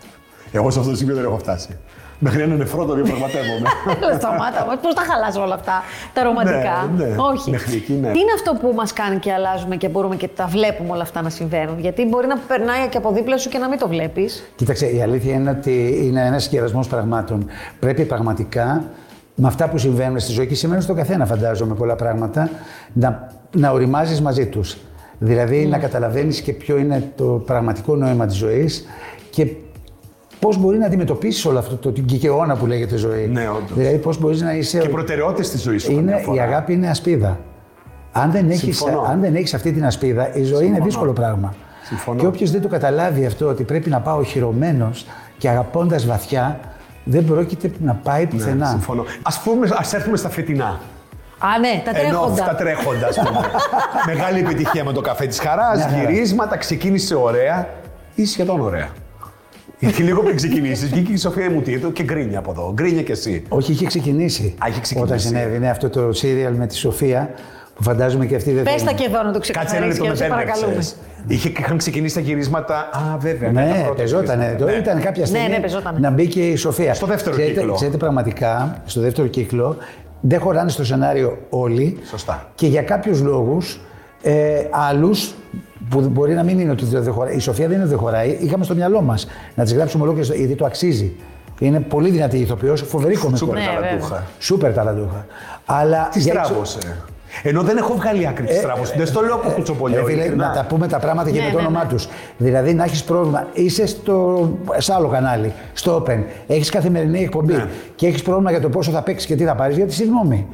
Εγώ 0.52 0.70
σε 0.70 0.78
αυτό 0.78 0.90
το 0.90 0.96
σημείο 0.96 1.14
δεν 1.14 1.24
έχω 1.24 1.38
φτάσει. 1.38 1.78
Μέχρι 2.18 2.42
ένα 2.42 2.54
νεφρό 2.54 2.84
το 2.84 2.94
διαπραγματεύομαι. 2.94 3.68
Έλα, 4.02 4.14
σταμάτα. 4.18 4.78
Πώ 4.82 4.94
τα 4.94 5.02
χαλάζω 5.10 5.42
όλα 5.42 5.54
αυτά 5.54 5.82
τα 6.12 6.22
ρομαντικά; 6.22 6.90
Ναι, 6.96 7.04
ναι. 7.04 7.14
Όχι. 7.18 7.50
Μέχρι 7.50 7.76
εκεί, 7.76 7.92
ναι. 7.92 8.10
Τι 8.10 8.18
είναι 8.18 8.32
αυτό 8.34 8.54
που 8.60 8.72
μας 8.74 8.92
κάνει 8.92 9.18
και 9.18 9.32
αλλάζουμε 9.32 9.76
και 9.76 9.88
μπορούμε 9.88 10.16
και 10.16 10.28
τα 10.28 10.46
βλέπουμε 10.46 10.90
όλα 10.92 11.02
αυτά 11.02 11.22
να 11.22 11.30
συμβαίνουν; 11.30 11.78
Γιατί 11.78 12.06
μπορεί 12.06 12.26
να 12.26 12.36
περνάει 12.36 12.88
και 12.88 12.96
από 12.96 13.12
δίπλα 13.12 13.36
σου 13.38 13.48
και 13.48 13.58
να 13.58 13.68
μην 13.68 13.78
το 13.78 13.88
βλέπεις. 13.88 14.42
Κοίταξε, 14.56 14.86
η 14.86 15.02
αλήθεια 15.02 15.34
είναι 15.34 15.50
ότι 15.50 16.00
είναι 16.02 16.26
ένας 16.26 16.42
συγκερασμό 16.42 16.80
πραγμάτων. 16.88 17.46
Πρέπει 17.78 18.04
πραγματικά 18.04 18.84
με 19.34 19.46
αυτά 19.48 19.68
που 19.68 19.78
συμβαίνουν 19.78 20.18
στη 20.18 20.32
ζωή 20.32 20.46
και 20.46 20.54
συμβαίνουν 20.54 20.82
στον 20.82 20.96
καθένα, 20.96 21.26
φαντάζομαι, 21.26 21.74
πολλά 21.74 21.96
πράγματα, 21.96 22.50
να, 22.92 23.28
να 23.56 23.70
οριμάζεις 23.70 24.20
μαζί 24.20 24.46
τους. 24.46 24.76
Δηλαδή 25.18 25.66
να 25.66 25.78
καταλαβαίνεις 25.78 26.40
και 26.40 26.52
ποιο 26.52 26.76
είναι 26.76 27.12
το 27.16 27.24
πραγματικό 27.24 27.96
νόημα 27.96 28.26
της 28.26 28.36
ζωής 28.36 28.86
και 29.30 29.46
πώς 30.42 30.56
μπορεί 30.58 30.78
να 30.78 30.86
αντιμετωπίσεις 30.86 31.44
όλο 31.44 31.58
αυτό 31.58 31.76
το 31.76 31.90
την 31.90 32.04
κικαιώνα 32.04 32.56
που 32.56 32.66
λέγεται 32.66 32.96
ζωή. 32.96 33.26
Ναι, 33.26 33.48
όντως. 33.48 33.70
Δηλαδή 33.76 33.96
πώς 33.98 34.18
μπορείς 34.20 34.40
να 34.40 34.52
είσαι. 34.54 34.78
και 34.78 34.88
προτεραιότητες 34.88 35.50
τη 35.50 35.58
ζωή 35.58 35.78
σου. 35.78 35.86
καμιά 35.94 36.00
είναι, 36.12 36.20
η 36.20 36.24
φορά. 36.24 36.42
αγάπη 36.42 36.72
είναι 36.72 36.88
ασπίδα. 36.88 37.38
Αν 38.12 38.30
δεν 38.30 38.50
έχεις, 38.50 38.76
Συμφωνώ. 38.76 39.06
αν 39.10 39.20
δεν 39.20 39.34
έχεις 39.34 39.54
αυτή 39.54 39.72
την 39.72 39.84
ασπίδα, 39.86 40.34
η 40.34 40.42
ζωή 40.42 40.66
είναι 40.66 40.80
δύσκολο 40.80 41.12
πράγμα. 41.12 41.54
Συμφωνώ. 41.84 42.20
Και 42.20 42.26
όποιος 42.26 42.50
δεν 42.50 42.62
το 42.62 42.68
καταλάβει 42.68 43.26
αυτό, 43.26 43.46
ότι 43.48 43.62
πρέπει 43.62 43.90
να 43.90 44.00
πάω 44.00 44.22
χειρωμένος 44.22 45.06
και 45.38 45.48
αγαπώντας 45.48 46.06
βαθιά, 46.06 46.60
δεν 47.04 47.24
πρόκειται 47.24 47.70
να 47.80 47.94
πάει 47.94 48.26
πουθενά. 48.26 48.64
Ναι, 48.64 48.70
συμφωνώ. 48.70 49.02
Α 49.22 49.40
πούμε, 49.44 49.68
ας 49.78 49.92
έρθουμε 49.92 50.16
στα 50.16 50.28
φετινά. 50.28 50.80
Α, 51.38 51.58
ναι, 51.58 51.82
τα 51.84 51.98
Ενώ 51.98 52.08
τρέχοντα. 52.08 52.42
αυτά 52.42 52.54
τρέχοντα, 52.54 53.06
ας 53.06 53.16
πούμε. 53.16 53.40
Μεγάλη 54.14 54.38
επιτυχία 54.38 54.84
με 54.84 54.92
το 54.92 55.00
καφέ 55.00 55.26
της 55.26 55.38
χαράς, 55.38 55.78
Ναι, 55.90 55.96
ναι. 55.96 56.02
γυρίσματα, 56.12 56.56
ξεκίνησε 56.56 57.14
ωραία 57.14 57.68
ή 58.14 58.24
σχεδόν 58.26 58.60
ωραία. 58.60 58.88
Γιατί 59.82 60.02
λίγο 60.02 60.22
πριν 60.22 60.36
ξεκινήσεις, 60.36 60.88
βγήκε 60.90 61.12
η 61.12 61.16
Σοφία 61.16 61.50
Μουτίδου 61.50 61.92
και 61.92 62.02
γκρίνια 62.02 62.38
από 62.38 62.50
εδώ. 62.50 62.70
Γκρίνια 62.74 63.02
κι 63.02 63.10
εσύ. 63.12 63.42
Όχι, 63.48 63.72
είχε 63.72 63.86
ξεκινήσει. 63.86 64.54
Α, 64.64 64.66
είχε 64.68 64.80
ξεκινήσει. 64.80 65.12
Όταν 65.12 65.20
συνέβη 65.20 65.66
αυτό 65.66 65.88
το 65.88 66.12
σύριαλ 66.12 66.54
με 66.54 66.66
τη 66.66 66.76
Σοφία, 66.76 67.30
που 67.74 67.82
φαντάζομαι 67.82 68.26
και 68.26 68.34
αυτή 68.36 68.52
δεν 68.52 68.62
Πες 68.64 68.72
θέλει. 68.72 68.84
τα 68.84 68.92
και 68.92 69.04
εδώ 69.04 69.22
να 69.22 69.32
το 69.32 69.38
Κάτσε 69.38 69.52
ένα 69.52 69.62
ξεκαθαρίσει 69.64 69.88
λεπτό 69.88 70.02
και 70.04 70.08
με 70.08 70.14
σε 70.16 70.26
παρακαλούμε. 70.26 70.66
μπέρδεψες. 70.66 70.96
Είχε, 71.26 71.52
είχαν 71.58 71.76
ξεκινήσει 71.76 72.14
τα 72.14 72.20
γυρίσματα. 72.20 72.74
Α, 72.92 73.16
βέβαια. 73.18 73.52
τα 73.52 73.60
Ναι, 73.60 73.80
πρώτα 73.84 73.94
πεζότανε. 74.02 74.42
γυρίσματα, 74.44 74.64
Το 74.64 74.70
ναι. 74.70 74.76
ήταν 74.78 75.00
κάποια 75.00 75.26
στιγμή 75.26 75.48
ναι, 75.48 75.58
πεζότανε. 75.60 75.98
να 75.98 76.10
μπει 76.10 76.26
και 76.26 76.40
η 76.48 76.56
Σοφία. 76.56 76.94
Στο 76.94 77.06
δεύτερο 77.06 77.36
ξέρετε, 77.36 77.54
κύκλο. 77.60 77.74
Ξέρετε, 77.74 77.96
πραγματικά, 77.96 78.82
στο 78.84 79.00
δεύτερο 79.00 79.26
κύκλο, 79.26 79.76
δεν 80.20 80.40
χωράνε 80.40 80.70
στο 80.70 80.84
σενάριο 80.84 81.38
όλοι. 81.50 81.98
Σωστά. 82.08 82.50
Και 82.54 82.66
για 82.66 82.82
κάποιους 82.82 83.20
λόγους, 83.20 83.80
ε, 84.22 84.66
άλλους, 84.70 85.34
που 85.88 86.00
μπορεί 86.00 86.34
να 86.34 86.42
μην 86.42 86.58
είναι 86.58 86.70
ότι 86.70 86.84
δεν 86.84 87.12
χωράει. 87.12 87.36
Η 87.36 87.38
Σοφία 87.38 87.64
δεν 87.66 87.74
είναι 87.74 87.84
ότι 87.84 87.94
δεν 87.94 88.02
χωράει. 88.02 88.38
Είχαμε 88.40 88.64
στο 88.64 88.74
μυαλό 88.74 89.00
μας 89.00 89.26
να 89.54 89.64
τη 89.64 89.74
γράψουμε 89.74 90.02
ολόκληρες, 90.02 90.28
στο- 90.28 90.38
γιατί 90.38 90.54
το 90.54 90.64
αξίζει. 90.64 91.12
Είναι 91.58 91.80
πολύ 91.80 92.10
δυνατή 92.10 92.38
ηθοποιός, 92.38 92.80
φοβερή 92.82 93.14
Σούπερ 93.16 93.38
κομικό. 93.40 93.58
Ναι, 93.58 93.80
ταλαντούχα. 93.80 94.22
Σούπερ 94.38 94.72
ταλαντούχα. 94.72 95.26
Αλλά 95.64 96.08
Τι 96.12 96.20
για- 96.20 96.44
στράβωσε. 96.44 96.78
Ενώ 97.42 97.62
δεν 97.62 97.76
έχω 97.76 97.94
βγάλει 97.94 98.26
άκρη 98.26 98.46
τη 98.46 98.60
τράβο. 98.60 98.82
Δεν 98.96 99.06
στο 99.06 99.20
λέω 99.20 99.36
που 99.38 99.50
κουτσοπολιό. 99.50 99.98
Ε, 100.00 100.04
φίλε, 100.04 100.20
ειλικρινά. 100.20 100.46
να 100.48 100.52
τα 100.54 100.64
πούμε 100.64 100.86
τα 100.88 100.98
πράγματα 100.98 101.30
και 101.30 101.38
Ναι, 101.38 101.44
με 101.44 101.50
το 101.50 101.56
ναι, 101.58 101.66
όνομά 101.66 101.82
ναι. 101.84 101.88
τους. 101.90 102.08
Δηλαδή 102.38 102.74
να 102.74 102.84
έχεις 102.84 103.04
πρόβλημα. 103.04 103.46
Είσαι 103.52 103.86
στο, 103.86 104.48
σε 104.76 104.92
άλλο 104.94 105.08
κανάλι, 105.08 105.52
στο 105.72 106.02
Open. 106.06 106.18
Έχεις 106.46 106.70
καθημερινή 106.70 107.22
εκπομπή 107.22 107.52
Ναι. 107.52 107.64
και 107.94 108.06
έχεις 108.06 108.22
πρόβλημα 108.22 108.50
για 108.50 108.60
το 108.60 108.68
πόσο 108.68 108.90
θα 108.90 109.02
παίξεις 109.02 109.26
και 109.28 109.36
τι 109.36 109.44
θα 109.44 109.54
πάρεις. 109.54 109.76
Γιατί 109.76 109.92
συγγνώμη. 109.92 110.46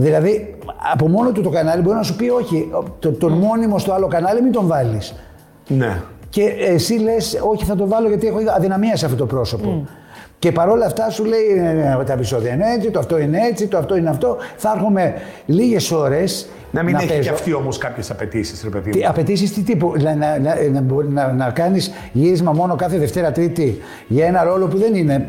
Δηλαδή, 0.00 0.54
από 0.92 1.08
μόνο 1.08 1.32
του 1.32 1.42
το 1.42 1.50
κανάλι 1.50 1.82
μπορεί 1.82 1.96
να 1.96 2.02
σου 2.02 2.16
πει: 2.16 2.28
Όχι, 2.28 2.70
το, 2.98 3.12
τον 3.12 3.32
μόνιμο 3.32 3.78
στο 3.78 3.92
άλλο 3.92 4.06
κανάλι 4.06 4.42
μην 4.42 4.52
τον 4.52 4.66
βάλεις. 4.66 5.14
Ναι. 5.68 6.00
Και 6.28 6.42
εσύ 6.58 6.94
λες: 6.94 7.38
Όχι, 7.42 7.64
θα 7.64 7.76
το 7.76 7.88
βάλω 7.88 8.08
γιατί 8.08 8.26
έχω 8.26 8.38
αδυναμία 8.56 8.96
σε 8.96 9.04
αυτό 9.04 9.16
το 9.16 9.26
πρόσωπο. 9.26 9.86
Και 10.38 10.52
παρόλα 10.52 10.86
αυτά 10.86 11.10
σου 11.10 11.24
λέει: 11.24 11.40
«Ε, 11.56 12.00
ε, 12.00 12.04
Τα 12.04 12.12
επεισόδια 12.12 12.52
είναι 12.52 12.64
έτσι, 12.76 12.90
το 12.90 12.98
αυτό 12.98 13.18
είναι 13.18 13.38
έτσι, 13.50 13.66
το 13.66 13.78
αυτό 13.78 13.96
είναι 13.96 14.08
αυτό. 14.10 14.36
Θα 14.56 14.72
έρχομαι 14.76 15.14
λίγες 15.46 15.90
ώρες. 15.90 16.48
Να 16.70 16.82
μην 16.82 16.94
έχει 16.94 17.06
παίζω. 17.06 17.20
και 17.20 17.28
αυτή 17.28 17.52
όμως 17.54 17.78
κάποιες 17.78 18.10
απαιτήσεις, 18.10 18.62
ρε 18.62 18.68
παιδί 18.68 18.90
Τι 18.90 18.98
μου. 18.98 19.08
απαιτήσεις 19.08 19.52
τι 19.52 19.62
τύπου, 19.62 19.92
να, 20.02 20.14
να, 20.14 20.38
να, 20.38 20.54
να, 20.72 20.80
μπορεί 20.80 21.08
να, 21.08 21.32
να 21.32 21.50
κάνεις 21.50 21.92
γύρισμα 22.12 22.52
μόνο 22.52 22.74
κάθε 22.76 22.98
Δευτέρα 22.98 23.32
Τρίτη 23.32 23.78
για 24.08 24.26
ένα 24.26 24.44
ρόλο 24.44 24.66
που 24.66 24.78
δεν 24.78 24.94
είναι. 24.94 25.28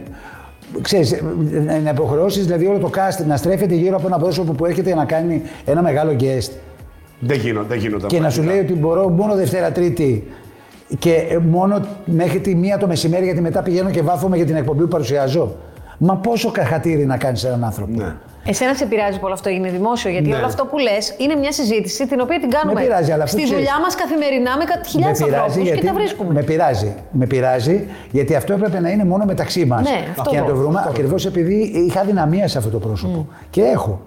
Ξέρεις, 0.81 1.21
να 1.65 1.79
να 1.79 1.89
υποχρεώσεις 1.89 2.45
δηλαδή 2.45 2.65
όλο 2.65 2.77
το 2.77 2.89
cast 2.95 3.25
να 3.25 3.37
στρέφεται 3.37 3.75
γύρω 3.75 3.95
από 3.95 4.07
ένα 4.07 4.17
πρόσωπο 4.17 4.51
που 4.51 4.65
έρχεται 4.65 4.95
να 4.95 5.05
κάνει 5.05 5.41
ένα 5.65 5.81
μεγάλο 5.81 6.15
guest 6.19 6.51
Δεν 7.19 7.37
γίνονται, 7.39 7.67
δεν 7.67 7.77
γίνονται. 7.77 8.07
και 8.07 8.19
να 8.19 8.29
σου 8.29 8.43
λέει 8.43 8.59
ότι 8.59 8.73
μπορώ 8.73 9.09
μόνο 9.09 9.35
Δευτέρα 9.35 9.71
Τρίτη 9.71 10.27
και 10.99 11.13
ε, 11.29 11.37
μόνο 11.37 11.85
μέχρι 12.05 12.39
τη 12.39 12.55
μία 12.55 12.77
το 12.77 12.87
μεσημέρι 12.87 13.25
γιατί 13.25 13.41
μετά 13.41 13.61
πηγαίνω 13.61 13.89
και 13.89 14.01
βάφομαι 14.01 14.35
για 14.35 14.45
την 14.45 14.55
εκπομπή 14.55 14.81
που 14.81 14.87
παρουσιάζω. 14.87 15.55
Μα 16.01 16.15
πόσο 16.15 16.51
καχατήρι 16.51 17.05
να 17.05 17.17
κάνεις 17.17 17.43
έναν 17.43 17.63
άνθρωπο. 17.63 17.91
Ναι. 17.91 18.13
Εσένα 18.45 18.73
σε 18.73 18.85
πειράζει 18.85 19.15
που 19.17 19.23
όλο 19.25 19.33
αυτό 19.33 19.49
είναι 19.49 19.69
δημόσιο, 19.69 20.09
γιατί 20.11 20.27
Ναι. 20.29 20.35
όλο 20.35 20.45
αυτό 20.45 20.65
που 20.65 20.77
λες 20.77 21.13
είναι 21.17 21.35
μια 21.35 21.51
συζήτηση 21.51 22.07
την 22.07 22.19
οποία 22.21 22.39
την 22.39 22.49
κάνουμε 22.49 22.73
Με 22.73 22.81
πειράζει, 22.85 23.11
αλλά 23.11 23.23
αφού 23.23 23.31
στη 23.31 23.41
ξέρεις- 23.43 23.63
δουλειά 23.63 23.79
μας 23.83 23.95
καθημερινά 23.95 24.51
με 24.57 24.63
χιλιάδες 24.87 25.21
ανθρώπους 25.21 25.69
και 25.79 25.85
τα 25.85 25.93
βρίσκουμε. 25.93 26.33
Με 26.33 26.43
πειράζει. 26.43 26.95
Με 27.11 27.25
πειράζει 27.25 27.83
γιατί 28.11 28.35
αυτό 28.35 28.53
έπρεπε 28.53 28.79
να 28.79 28.89
είναι 28.89 29.03
μόνο 29.05 29.25
μεταξύ 29.25 29.65
μας. 29.65 29.81
Ναι, 29.81 30.05
αυτό 30.09 30.29
και 30.29 30.39
να 30.39 30.45
το 30.45 30.53
βρω, 30.55 30.61
βρούμε 30.63 30.83
ακριβώς 30.87 31.25
επειδή 31.25 31.53
είχα 31.87 32.03
δυναμία 32.03 32.47
σε 32.47 32.57
αυτό 32.57 32.69
το 32.69 32.77
πρόσωπο. 32.79 33.27
Και 33.49 33.61
έχω. 33.61 34.01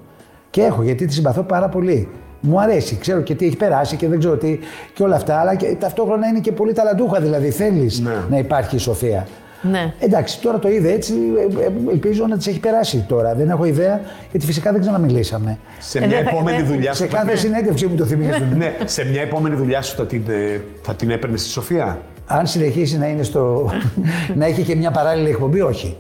Και 0.50 0.62
έχω 0.62 0.82
γιατί 0.82 1.06
τη 1.06 1.12
συμπαθώ 1.12 1.42
πάρα 1.42 1.68
πολύ. 1.68 2.08
Μου 2.40 2.60
αρέσει, 2.60 2.96
ξέρω 2.96 3.20
και 3.20 3.34
τι 3.34 3.46
έχει 3.46 3.56
περάσει 3.56 3.96
και 3.96 4.08
δεν 4.08 4.18
ξέρω 4.18 4.36
τι 4.36 4.58
και 4.94 5.02
όλα 5.02 5.16
αυτά, 5.16 5.36
αλλά 5.40 5.54
και 5.54 5.76
ταυτόχρονα 5.80 6.26
είναι 6.26 6.38
και 6.40 6.52
πολύ 6.52 6.72
ταλαντούχα. 6.72 7.20
Δηλαδή 7.20 7.50
θέλεις 7.50 8.00
Ναι. 8.00 8.12
να 8.30 8.38
υπάρχει 8.38 8.76
η 8.76 8.78
Σοφία. 8.78 9.26
Ναι. 9.62 9.92
Εντάξει, 9.98 10.40
τώρα 10.40 10.58
το 10.58 10.68
είδε 10.68 10.92
έτσι, 10.92 11.14
ε, 11.58 11.62
ε, 11.62 11.70
ελπίζω 11.92 12.26
να 12.26 12.36
τη 12.38 12.50
έχει 12.50 12.60
περάσει 12.60 13.04
τώρα. 13.08 13.34
Δεν 13.34 13.50
έχω 13.50 13.64
ιδέα, 13.64 14.00
γιατί 14.30 14.46
φυσικά 14.46 14.72
δεν 14.72 14.80
ξαναμιλήσαμε. 14.80 15.58
Σε 15.78 15.98
Ε, 15.98 16.06
μια 16.06 16.16
δεν 16.16 16.24
θα- 16.24 16.30
επόμενη 16.30 16.56
δεν- 16.56 16.66
δουλειά 16.66 16.92
Σε 16.94 17.04
σου. 17.04 17.10
κάθε 17.12 17.36
συνέντευξή 17.36 17.86
μου 17.86 17.94
το 17.96 18.04
θυμίζει. 18.04 18.42
Ναι, 18.56 18.74
σε 18.84 19.04
μια 19.04 19.22
επόμενη 19.22 19.54
δουλειά 19.56 19.82
σου 19.82 19.96
θα 19.96 20.06
την, 20.06 20.22
ε, 20.28 20.60
θα 20.82 20.94
την 20.94 21.10
έπαιρνε 21.10 21.36
στη 21.36 21.48
Σοφία; 21.48 22.00
Αν 22.26 22.46
συνεχίσει 22.46 22.98
να 22.98 23.06
είναι 23.06 23.22
στο. 23.22 23.70
να 24.38 24.46
έχει 24.46 24.62
και 24.62 24.76
μια 24.76 24.90
παράλληλη 24.90 25.28
εκπομπή, 25.28 25.60
όχι. 25.60 25.96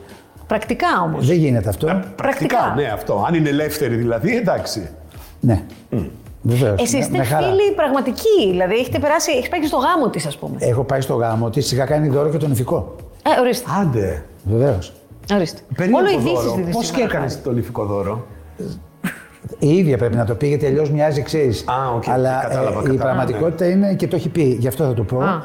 Πρακτικά 0.46 0.86
όμως. 1.04 1.26
Δεν 1.26 1.36
γίνεται 1.36 1.68
αυτό. 1.68 2.00
Πρακτικά. 2.16 2.72
Ναι, 2.76 2.84
αυτό. 2.94 3.24
Αν 3.28 3.34
είναι 3.34 3.48
ελεύθερη 3.48 3.94
δηλαδή, 3.94 4.36
εντάξει. 4.36 4.88
Ναι. 5.40 5.62
Βεβαίως. 6.42 6.82
Εσείς 6.82 7.00
είστε 7.00 7.22
φίλοι 7.24 7.74
πραγματικοί, 7.76 8.50
δηλαδή 8.50 8.74
έχετε 8.74 8.98
περάσει, 8.98 9.30
έχεις 9.36 9.48
πάει 9.48 9.60
και 9.60 9.66
στο 9.66 9.76
γάμο 9.76 10.10
της, 10.10 10.26
ας 10.26 10.36
πούμε. 10.36 10.56
Έχω 10.58 10.84
πάει 10.84 11.00
στο 11.00 11.14
γάμο 11.14 11.50
της, 11.50 11.72
είχα 11.72 11.84
κάνει 11.84 12.08
δώρο 12.08 12.28
και 12.28 12.36
τον 12.36 12.50
ηθικό. 12.52 12.96
Ε, 13.22 13.40
ορίστε. 13.40 13.70
Άντε. 13.80 14.24
Βεβαίως. 14.44 14.92
ορίστε. 15.34 15.60
Περίεργο 15.76 15.98
Όλο 16.00 16.10
ειδήσει 16.18 16.34
δώρο. 16.44 16.54
δίνει. 16.54 16.70
Πώς 16.70 16.90
και 16.90 17.02
έκανες 17.02 17.42
το 17.42 17.52
λυφικό 17.52 17.84
δώρο; 17.84 18.26
Η 19.58 19.76
ίδια 19.76 19.98
πρέπει 19.98 20.16
να 20.16 20.24
το 20.24 20.34
πει, 20.34 20.46
γιατί 20.48 20.66
αλλιώς 20.66 20.90
μοιάζει, 20.90 21.22
ξέρεις. 21.22 21.64
Α, 21.68 21.94
οκ, 21.94 22.08
Αλλά 22.08 22.38
κατάλαβα, 22.42 22.66
ε, 22.68 22.68
η 22.68 22.72
κατάλαβα, 22.72 23.02
πραγματικότητα 23.02 23.66
είναι 23.68 23.94
και 23.94 24.08
το 24.08 24.16
έχει 24.16 24.28
πει. 24.28 24.42
Γι' 24.60 24.68
αυτό 24.68 24.84
θα 24.84 24.94
το 24.94 25.02
πω. 25.02 25.20
Α. 25.20 25.42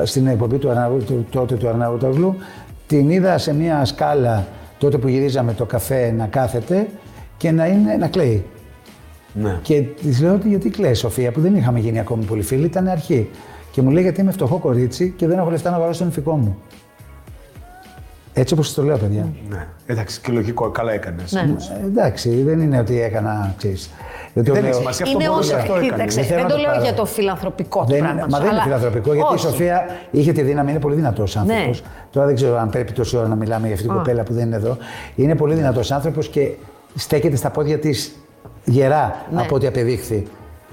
ε, 0.00 0.04
Στην 0.04 0.26
εκπομπή 0.26 0.56
του, 0.58 0.70
Αρναού, 0.70 0.98
του 1.06 1.26
τότε 1.30 1.54
του 1.54 1.68
Αρναούτογλου. 1.68 2.36
Την 2.86 3.10
είδα 3.10 3.38
σε 3.38 3.54
μια 3.54 3.84
σκάλα 3.84 4.46
τότε 4.78 4.98
που 4.98 5.08
γυρίζαμε 5.08 5.52
το 5.52 5.64
καφέ 5.64 6.10
να 6.16 6.26
κάθεται 6.26 6.88
και 7.36 7.50
να, 7.50 7.66
είναι, 7.66 7.96
να 7.96 8.08
κλαίει. 8.08 8.44
Ναι. 9.32 9.58
Και 9.62 9.80
της 9.82 10.20
λέω 10.20 10.34
ότι 10.34 10.48
γιατί 10.48 10.70
κλαίει, 10.70 10.94
Σοφία, 10.94 11.32
που 11.32 11.40
δεν 11.40 11.54
είχαμε 11.56 11.78
γίνει 11.78 11.98
ακόμη 11.98 12.24
πολύ 12.24 12.42
φίλοι, 12.42 12.64
ήταν 12.64 12.88
αρχή. 12.88 13.30
Και 13.70 13.82
μου 13.82 13.90
λέει 13.90 14.02
γιατί 14.02 14.20
είμαι 14.20 14.32
φτωχό 14.32 14.58
κορίτσι 14.58 15.14
και 15.16 15.26
δεν 15.26 15.38
έχω 15.38 15.50
λεφτά 15.50 15.70
να 15.70 15.78
βάλω 15.78 15.92
στο 15.92 16.08
νυφικό 16.08 16.32
μου. 16.36 16.58
Έτσι 18.36 18.54
όπως 18.54 18.74
το 18.74 18.82
λέω, 18.82 18.96
παιδιά. 18.96 19.26
ναι. 19.50 19.66
Εντάξει, 19.86 20.20
και 20.20 20.32
λογικό, 20.32 20.70
καλά 20.70 20.92
έκανες. 20.92 21.32
Ναι. 21.32 21.40
Ε, 21.40 21.86
εντάξει, 21.86 22.42
δεν 22.42 22.60
είναι 22.60 22.78
ότι 22.78 23.00
έκανα, 23.00 23.54
ξέρεις. 23.56 23.90
Δεν, 24.34 24.44
το 24.44 24.52
Δεν 24.52 24.60
λέω- 24.62 24.70
έχει 24.70 24.78
σημασία 24.78 25.04
αυτό 25.06 25.18
Είναι 25.20 25.28
μπορεί 25.28 25.40
όσο. 25.40 25.56
αυτό 25.56 25.72
έκανε. 25.74 25.88
Κοίταξε, 25.90 26.20
Δεν 26.20 26.24
θέλω 26.28 26.38
δεν 26.40 26.46
να 26.48 26.50
το 26.50 26.56
το 26.56 26.62
λέω 26.62 26.70
πάρω. 26.70 26.82
για 26.84 26.94
το 26.94 27.04
φιλανθρωπικό 27.04 27.80
του 27.80 27.86
Δεν 27.86 27.96
είναι, 27.98 28.06
πράγματος, 28.06 28.32
μα 28.32 28.38
δεν 28.38 28.46
είναι 28.46 28.54
αλλά- 28.56 28.64
φιλανθρωπικό, 28.64 29.14
γιατί 29.14 29.32
η 29.32 29.34
Όχι. 29.34 29.46
Σοφία 29.46 29.84
είχε 30.10 30.32
τη 30.32 30.42
δύναμη, 30.42 30.70
είναι 30.70 30.80
πολύ 30.80 30.94
δυνατός 30.94 31.36
άνθρωπος. 31.36 31.80
Ναι. 31.82 31.86
Τώρα 32.12 32.26
δεν 32.26 32.34
ξέρω 32.34 32.58
αν 32.58 32.70
πρέπει 32.70 32.92
τόση 32.92 33.16
ώρα 33.16 33.28
να 33.28 33.34
μιλάμε 33.34 33.66
για 33.66 33.74
αυτή 33.74 33.86
την 33.86 33.96
Α. 33.96 33.98
κοπέλα 33.98 34.22
που 34.22 34.32
δεν 34.32 34.46
είναι 34.46 34.56
εδώ. 34.56 34.76
Είναι 35.14 35.34
πολύ 35.36 35.54
δυνατός 35.54 35.90
άνθρωπος 35.90 36.28
και 36.28 36.48
στέκεται 36.94 37.36
στα 37.36 37.50
πόδια 37.50 37.78
της 37.78 38.14
γερά 38.64 39.16
Ναι. 39.32 39.40
από 39.40 39.54
ό,τι 39.54 39.66
απεδείχθη. 39.66 40.26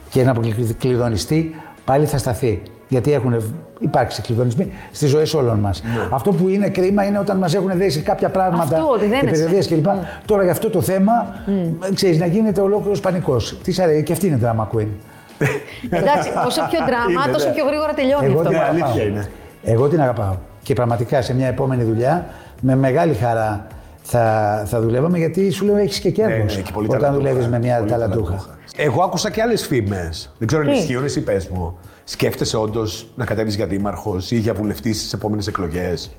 Και 0.09 0.23
να 0.23 0.33
κλειδονιστεί 0.77 1.55
πάλι 1.85 2.05
θα 2.05 2.17
σταθεί. 2.17 2.61
Γιατί 2.91 3.13
έχουν 3.13 3.35
υπάρξει 3.79 4.21
κλειδονισμοί 4.21 4.71
στις 4.91 5.09
ζωές 5.09 5.33
όλων 5.33 5.59
μας. 5.59 5.83
Ναι. 5.83 6.07
Αυτό 6.11 6.31
που 6.31 6.47
είναι 6.49 6.69
κρίμα 6.69 7.03
είναι 7.03 7.19
όταν 7.19 7.37
μας 7.37 7.53
έχουν 7.55 7.71
δέσει 7.77 7.99
κάποια 8.01 8.29
πράγματα 8.29 8.63
Αυτό, 8.77 8.89
ότι 8.91 9.05
δεν 9.05 9.19
και 9.19 9.25
είναι 9.27 9.31
περιοδίε 9.31 9.63
κλπ. 9.63 9.85
Τώρα 10.25 10.43
για 10.43 10.51
αυτό 10.51 10.69
το 10.69 10.81
θέμα, 10.81 11.11
ξέρεις, 11.93 12.19
να 12.19 12.25
γίνεται 12.25 12.61
ολόκληρος 12.61 12.99
πανικός. 12.99 13.57
Τι 13.63 13.75
αρέσει, 13.81 14.03
και 14.03 14.11
αυτή 14.13 14.27
είναι 14.27 14.39
drama 14.43 14.77
queen. 14.77 14.87
Εντάξει, 15.99 16.29
όσο 16.47 16.61
πιο 16.69 16.79
δράμα, 16.85 17.21
Είναι, 17.25 17.33
τόσο 17.33 17.47
ναι. 17.47 17.53
πιο 17.53 17.65
γρήγορα 17.65 17.93
τελειώνει 17.93 18.25
Εγώ 18.25 18.39
αυτό. 18.39 18.49
την 18.49 18.57
Ναι, 18.59 18.63
αγαπάω. 18.65 18.83
αλήθεια 18.89 19.03
είναι. 19.09 19.27
Εγώ 19.63 19.87
την 19.87 20.01
αγαπάω. 20.01 20.35
Και 20.63 20.73
πραγματικά 20.73 21.21
σε 21.21 21.33
μια 21.35 21.47
επόμενη 21.47 21.83
δουλειά 21.83 22.25
με 22.61 22.75
μεγάλη 22.75 23.13
χαρά 23.13 23.67
θα, 24.01 24.23
θα 24.65 24.81
δουλεύαμε 24.81 25.17
γιατί 25.17 25.49
σου 25.51 25.65
λέω 25.65 25.75
έχεις 25.77 25.99
και 25.99 26.09
κέρδος 26.11 26.37
Ναι, 26.37 26.43
ναι, 26.55 26.61
και 26.61 26.71
πολύ 26.73 26.87
όταν 26.87 26.99
ταλαντούχα. 26.99 27.23
δουλεύεις 27.29 27.47
με 27.47 27.59
μια 27.59 27.77
Πολύ 27.77 27.89
ταλαντούχα. 27.89 28.45
Εγώ 28.75 29.03
άκουσα 29.03 29.31
και 29.31 29.41
άλλες 29.41 29.65
φήμες. 29.65 30.33
Δεν 30.37 30.47
ξέρω 30.47 30.61
αν 30.63 30.69
Τι; 30.71 30.77
ισχύουν, 30.77 31.03
εσύ 31.03 31.21
πες 31.21 31.47
μου. 31.47 31.77
Σκέφτεσαι 32.03 32.57
όντως 32.57 33.07
να 33.15 33.25
κατέβεις 33.25 33.55
για 33.55 33.65
δήμαρχος 33.65 34.31
ή 34.31 34.37
για 34.37 34.53
βουλευτής 34.53 34.97
στις 34.99 35.13
επόμενες 35.13 35.47
εκλογές; 35.47 36.11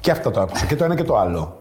Και 0.00 0.10
αυτό 0.10 0.30
το 0.30 0.40
άκουσα. 0.40 0.66
Και 0.66 0.76
το 0.76 0.84
ένα 0.84 0.94
και 0.94 1.04
το 1.04 1.18
άλλο. 1.18 1.56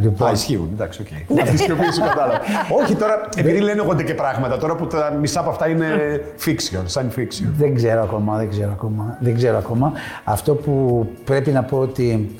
Λοιπόν, 0.00 0.28
Α, 0.28 0.32
ισχύουν. 0.32 0.68
Εντάξει, 0.72 1.00
οκ. 1.00 1.38
Αυτή 1.40 1.56
τη 1.56 1.62
σιωπή 1.62 1.92
σου 1.92 2.00
κατάλαβα. 2.00 2.40
Όχι 2.82 2.94
τώρα, 2.94 3.28
επειδή 3.36 3.60
λένε 3.60 3.82
εγώ 3.82 3.94
και 3.94 4.14
πράγματα 4.14 4.58
τώρα 4.58 4.74
που 4.74 4.86
τα 4.86 5.16
μισά 5.20 5.40
από 5.40 5.50
αυτά 5.50 5.68
είναι 5.68 6.20
fiction, 6.44 6.82
σαν 6.84 7.12
fiction. 7.16 7.46
δεν 7.56 7.74
ξέρω 7.74 8.02
ακόμα, 8.02 8.36
δεν 8.36 8.50
ξέρω 8.50 8.70
ακόμα. 8.72 9.16
Δεν 9.20 9.34
ξέρω 9.34 9.58
ακόμα. 9.58 9.92
Αυτό 10.24 10.54
που 10.54 11.06
πρέπει 11.24 11.50
να 11.50 11.62
πω 11.62 11.78
ότι 11.78 12.36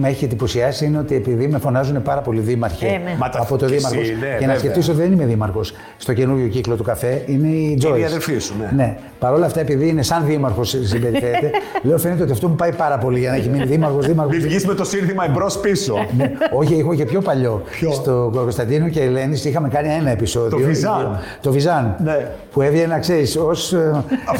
με 0.00 0.08
έχει 0.08 0.24
εντυπωσιάσει 0.24 0.84
είναι 0.84 0.98
ότι 0.98 1.14
επειδή 1.14 1.46
με 1.48 1.58
φωνάζουν 1.58 2.02
πάρα 2.02 2.20
πολλοί 2.20 2.40
δήμαρχοι 2.40 2.84
Ε, 2.84 2.88
ναι. 2.88 3.16
Μα 3.18 3.28
τα 3.28 3.40
από 3.40 3.56
το 3.56 3.66
και 3.66 3.74
δήμαρχος. 3.74 4.00
εσύ, 4.02 4.12
ναι, 4.12 4.26
και 4.26 4.32
να 4.32 4.38
βέβαια. 4.38 4.58
σκεφτείς 4.58 4.88
ότι 4.88 4.98
δεν 4.98 5.12
είμαι 5.12 5.24
δήμαρχος 5.24 5.72
στο 5.96 6.12
καινούριο 6.12 6.48
κύκλο 6.48 6.74
του 6.76 6.82
καφέ, 6.82 7.22
είναι 7.26 7.46
η 7.48 7.78
Joyce. 7.82 7.98
η 8.00 8.04
αδερφή 8.04 8.38
σου, 8.38 8.54
ναι. 8.60 8.70
ναι. 8.76 8.96
Παρ' 9.18 9.32
όλα 9.32 9.46
αυτά, 9.46 9.60
επειδή 9.60 9.88
είναι 9.88 10.02
σαν 10.02 10.24
δήμαρχος 10.26 10.68
συμπεριφέρεται, 10.82 11.50
λέω 11.82 11.98
φαίνεται 11.98 12.22
ότι 12.22 12.32
αυτό 12.32 12.48
μου 12.48 12.54
πάει 12.54 12.72
πάρα 12.72 12.98
πολύ 12.98 13.18
για 13.18 13.30
να 13.30 13.36
έχει 13.36 13.48
μείνει 13.48 13.64
δήμαρχος. 13.64 14.06
Δήμαρχος, 14.06 14.36
Μην 14.36 14.44
βγεις 14.46 14.66
με 14.66 14.74
το 14.74 14.84
σύνθημα 14.84 15.24
εμπρός 15.24 15.58
πίσω. 15.58 15.94
ναι. 16.16 16.32
Όχι, 16.52 16.74
έχω 16.74 16.94
και 16.94 17.04
πιο 17.04 17.20
παλιό. 17.20 17.62
Ποιο; 17.70 17.92
Στο 17.92 18.30
Κωνσταντίνο 18.34 18.88
και 18.88 19.00
Ελένης 19.00 19.44
είχαμε 19.44 19.68
κάνει 19.68 19.88
ένα 19.88 20.10
επεισόδιο. 20.10 20.50
Το 20.58 20.64
Βυζάν. 20.66 21.18
Το 21.42 21.52
Βυζάν. 21.52 21.96
Ναι. 22.04 22.26
Που 22.52 22.62
έβγαινε, 22.62 22.98
ξέρεις, 23.00 23.36
ως 23.36 23.74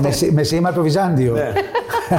με, 0.02 0.10
σή- 0.10 0.32
με 0.32 0.42
σήμα 0.42 0.72
το 0.72 0.82
Βυζάντιο. 0.82 1.32
Ναι. 1.32 1.52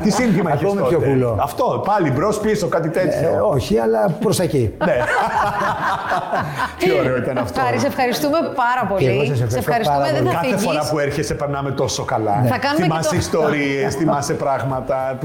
Τι 0.03 0.12
σύνθημα 0.12 0.50
έχεις 0.53 0.63
Ακόμη 0.63 0.81
τότε; 0.81 0.95
πιο 0.95 1.10
κουλό. 1.12 1.38
Αυτό, 1.41 1.83
πάλι 1.86 2.12
μπρος 2.12 2.34
πίσω, 2.41 2.67
κάτι 2.67 2.89
Ε, 3.00 3.06
τέτοιο. 3.06 3.48
όχι, 3.50 3.78
αλλά 3.78 4.10
προς 4.20 4.40
εκεί. 4.40 4.74
Ναι. 4.86 4.96
Τι 6.80 6.92
ωραίο 7.00 7.18
ήταν 7.18 7.38
αυτό. 7.38 7.60
Χάρη, 7.62 7.80
σε 7.80 7.88
ευχαριστούμε 7.88 8.38
πάρα 8.64 8.84
πολύ. 8.90 9.04
Και 9.04 9.10
εγώ 9.10 9.24
σας 9.26 9.32
ευχαριστώ 9.42 9.60
ευχαριστούμε, 9.60 9.98
πάρα 10.00 10.12
δεν 10.14 10.24
πολύ. 10.24 10.36
θα 10.36 10.42
Κάθε 10.42 10.48
φύγεις. 10.58 10.64
φορά 10.66 10.82
που 10.90 11.00
έρχεσαι 11.00 11.34
περνάμε 11.34 11.72
τόσο 11.72 12.04
καλά. 12.04 12.36
Θα 12.54 12.58
κάνουμε 12.66 12.84
θυμάσαι 12.84 13.02
και 13.10 13.16
το- 13.16 13.22
ιστορίες, 13.26 13.96
θυμάσαι 14.00 14.34
πράγματα. 14.34 15.18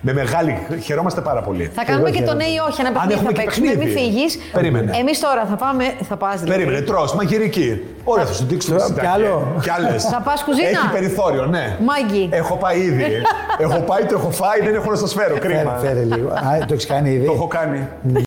Με 0.00 0.12
μεγάλη. 0.12 0.52
Χαιρόμαστε 0.82 1.20
πάρα 1.20 1.40
πολύ. 1.42 1.70
Θα 1.74 1.84
κάνουμε 1.84 2.08
Εγώ 2.08 2.16
και 2.18 2.24
το 2.24 2.34
ναι 2.34 2.44
χαίρομαι. 2.44 2.64
ή 2.64 2.68
όχι, 2.70 2.80
ένα 2.80 2.88
Αν 2.88 2.94
παιχνίδι 2.94 3.14
έχουμε 3.18 3.30
θα 3.32 3.36
και 3.38 3.42
παίξουμε. 3.44 3.66
Μην 3.68 3.78
παιχνίδι. 3.78 3.98
φύγεις. 3.98 4.32
Περίμενε. 4.52 4.90
Εμείς 5.02 5.20
τώρα 5.20 5.42
θα 5.50 5.56
πάμε. 5.64 5.84
Θα 6.08 6.16
πας 6.16 6.40
δηλαδή. 6.40 6.50
Περίμενε, 6.60 6.80
τρώ, 6.90 7.02
μαγειρική. 7.16 7.68
Ωραία, 8.04 8.24
θα 8.26 8.32
σου 8.32 8.44
δείξω 8.50 8.70
Τώρα, 8.70 8.84
τι 8.84 9.00
κι 9.00 9.06
άλλο. 9.06 9.32
Κι 9.62 9.70
άλλες. 9.70 10.04
Θα 10.04 10.20
πας 10.20 10.42
κουζίνα; 10.44 10.68
Έχει 10.68 10.88
περιθώριο, 10.92 11.44
ναι. 11.46 11.76
Μάγκη. 11.88 12.28
Έχω 12.32 12.54
πάει 12.56 12.78
ήδη. 12.80 13.04
έχω 13.66 13.78
πάει, 13.80 14.02
το 14.04 14.14
έχω 14.18 14.30
φάει, 14.30 14.60
δεν 14.64 14.74
έχω 14.74 14.90
να 14.90 14.96
σας 14.96 15.12
φέρω. 15.14 15.34
Φέρε, 15.34 15.54
Κρίμα. 15.54 15.76
φέρε 15.82 16.02
λίγο. 16.02 16.28
Α, 16.28 16.64
το 16.68 16.72
έχεις 16.74 16.86
κάνει 16.86 17.10
ήδη. 17.14 17.26
Το 17.26 17.32
έχω 17.32 17.46
κάνει. 17.46 17.88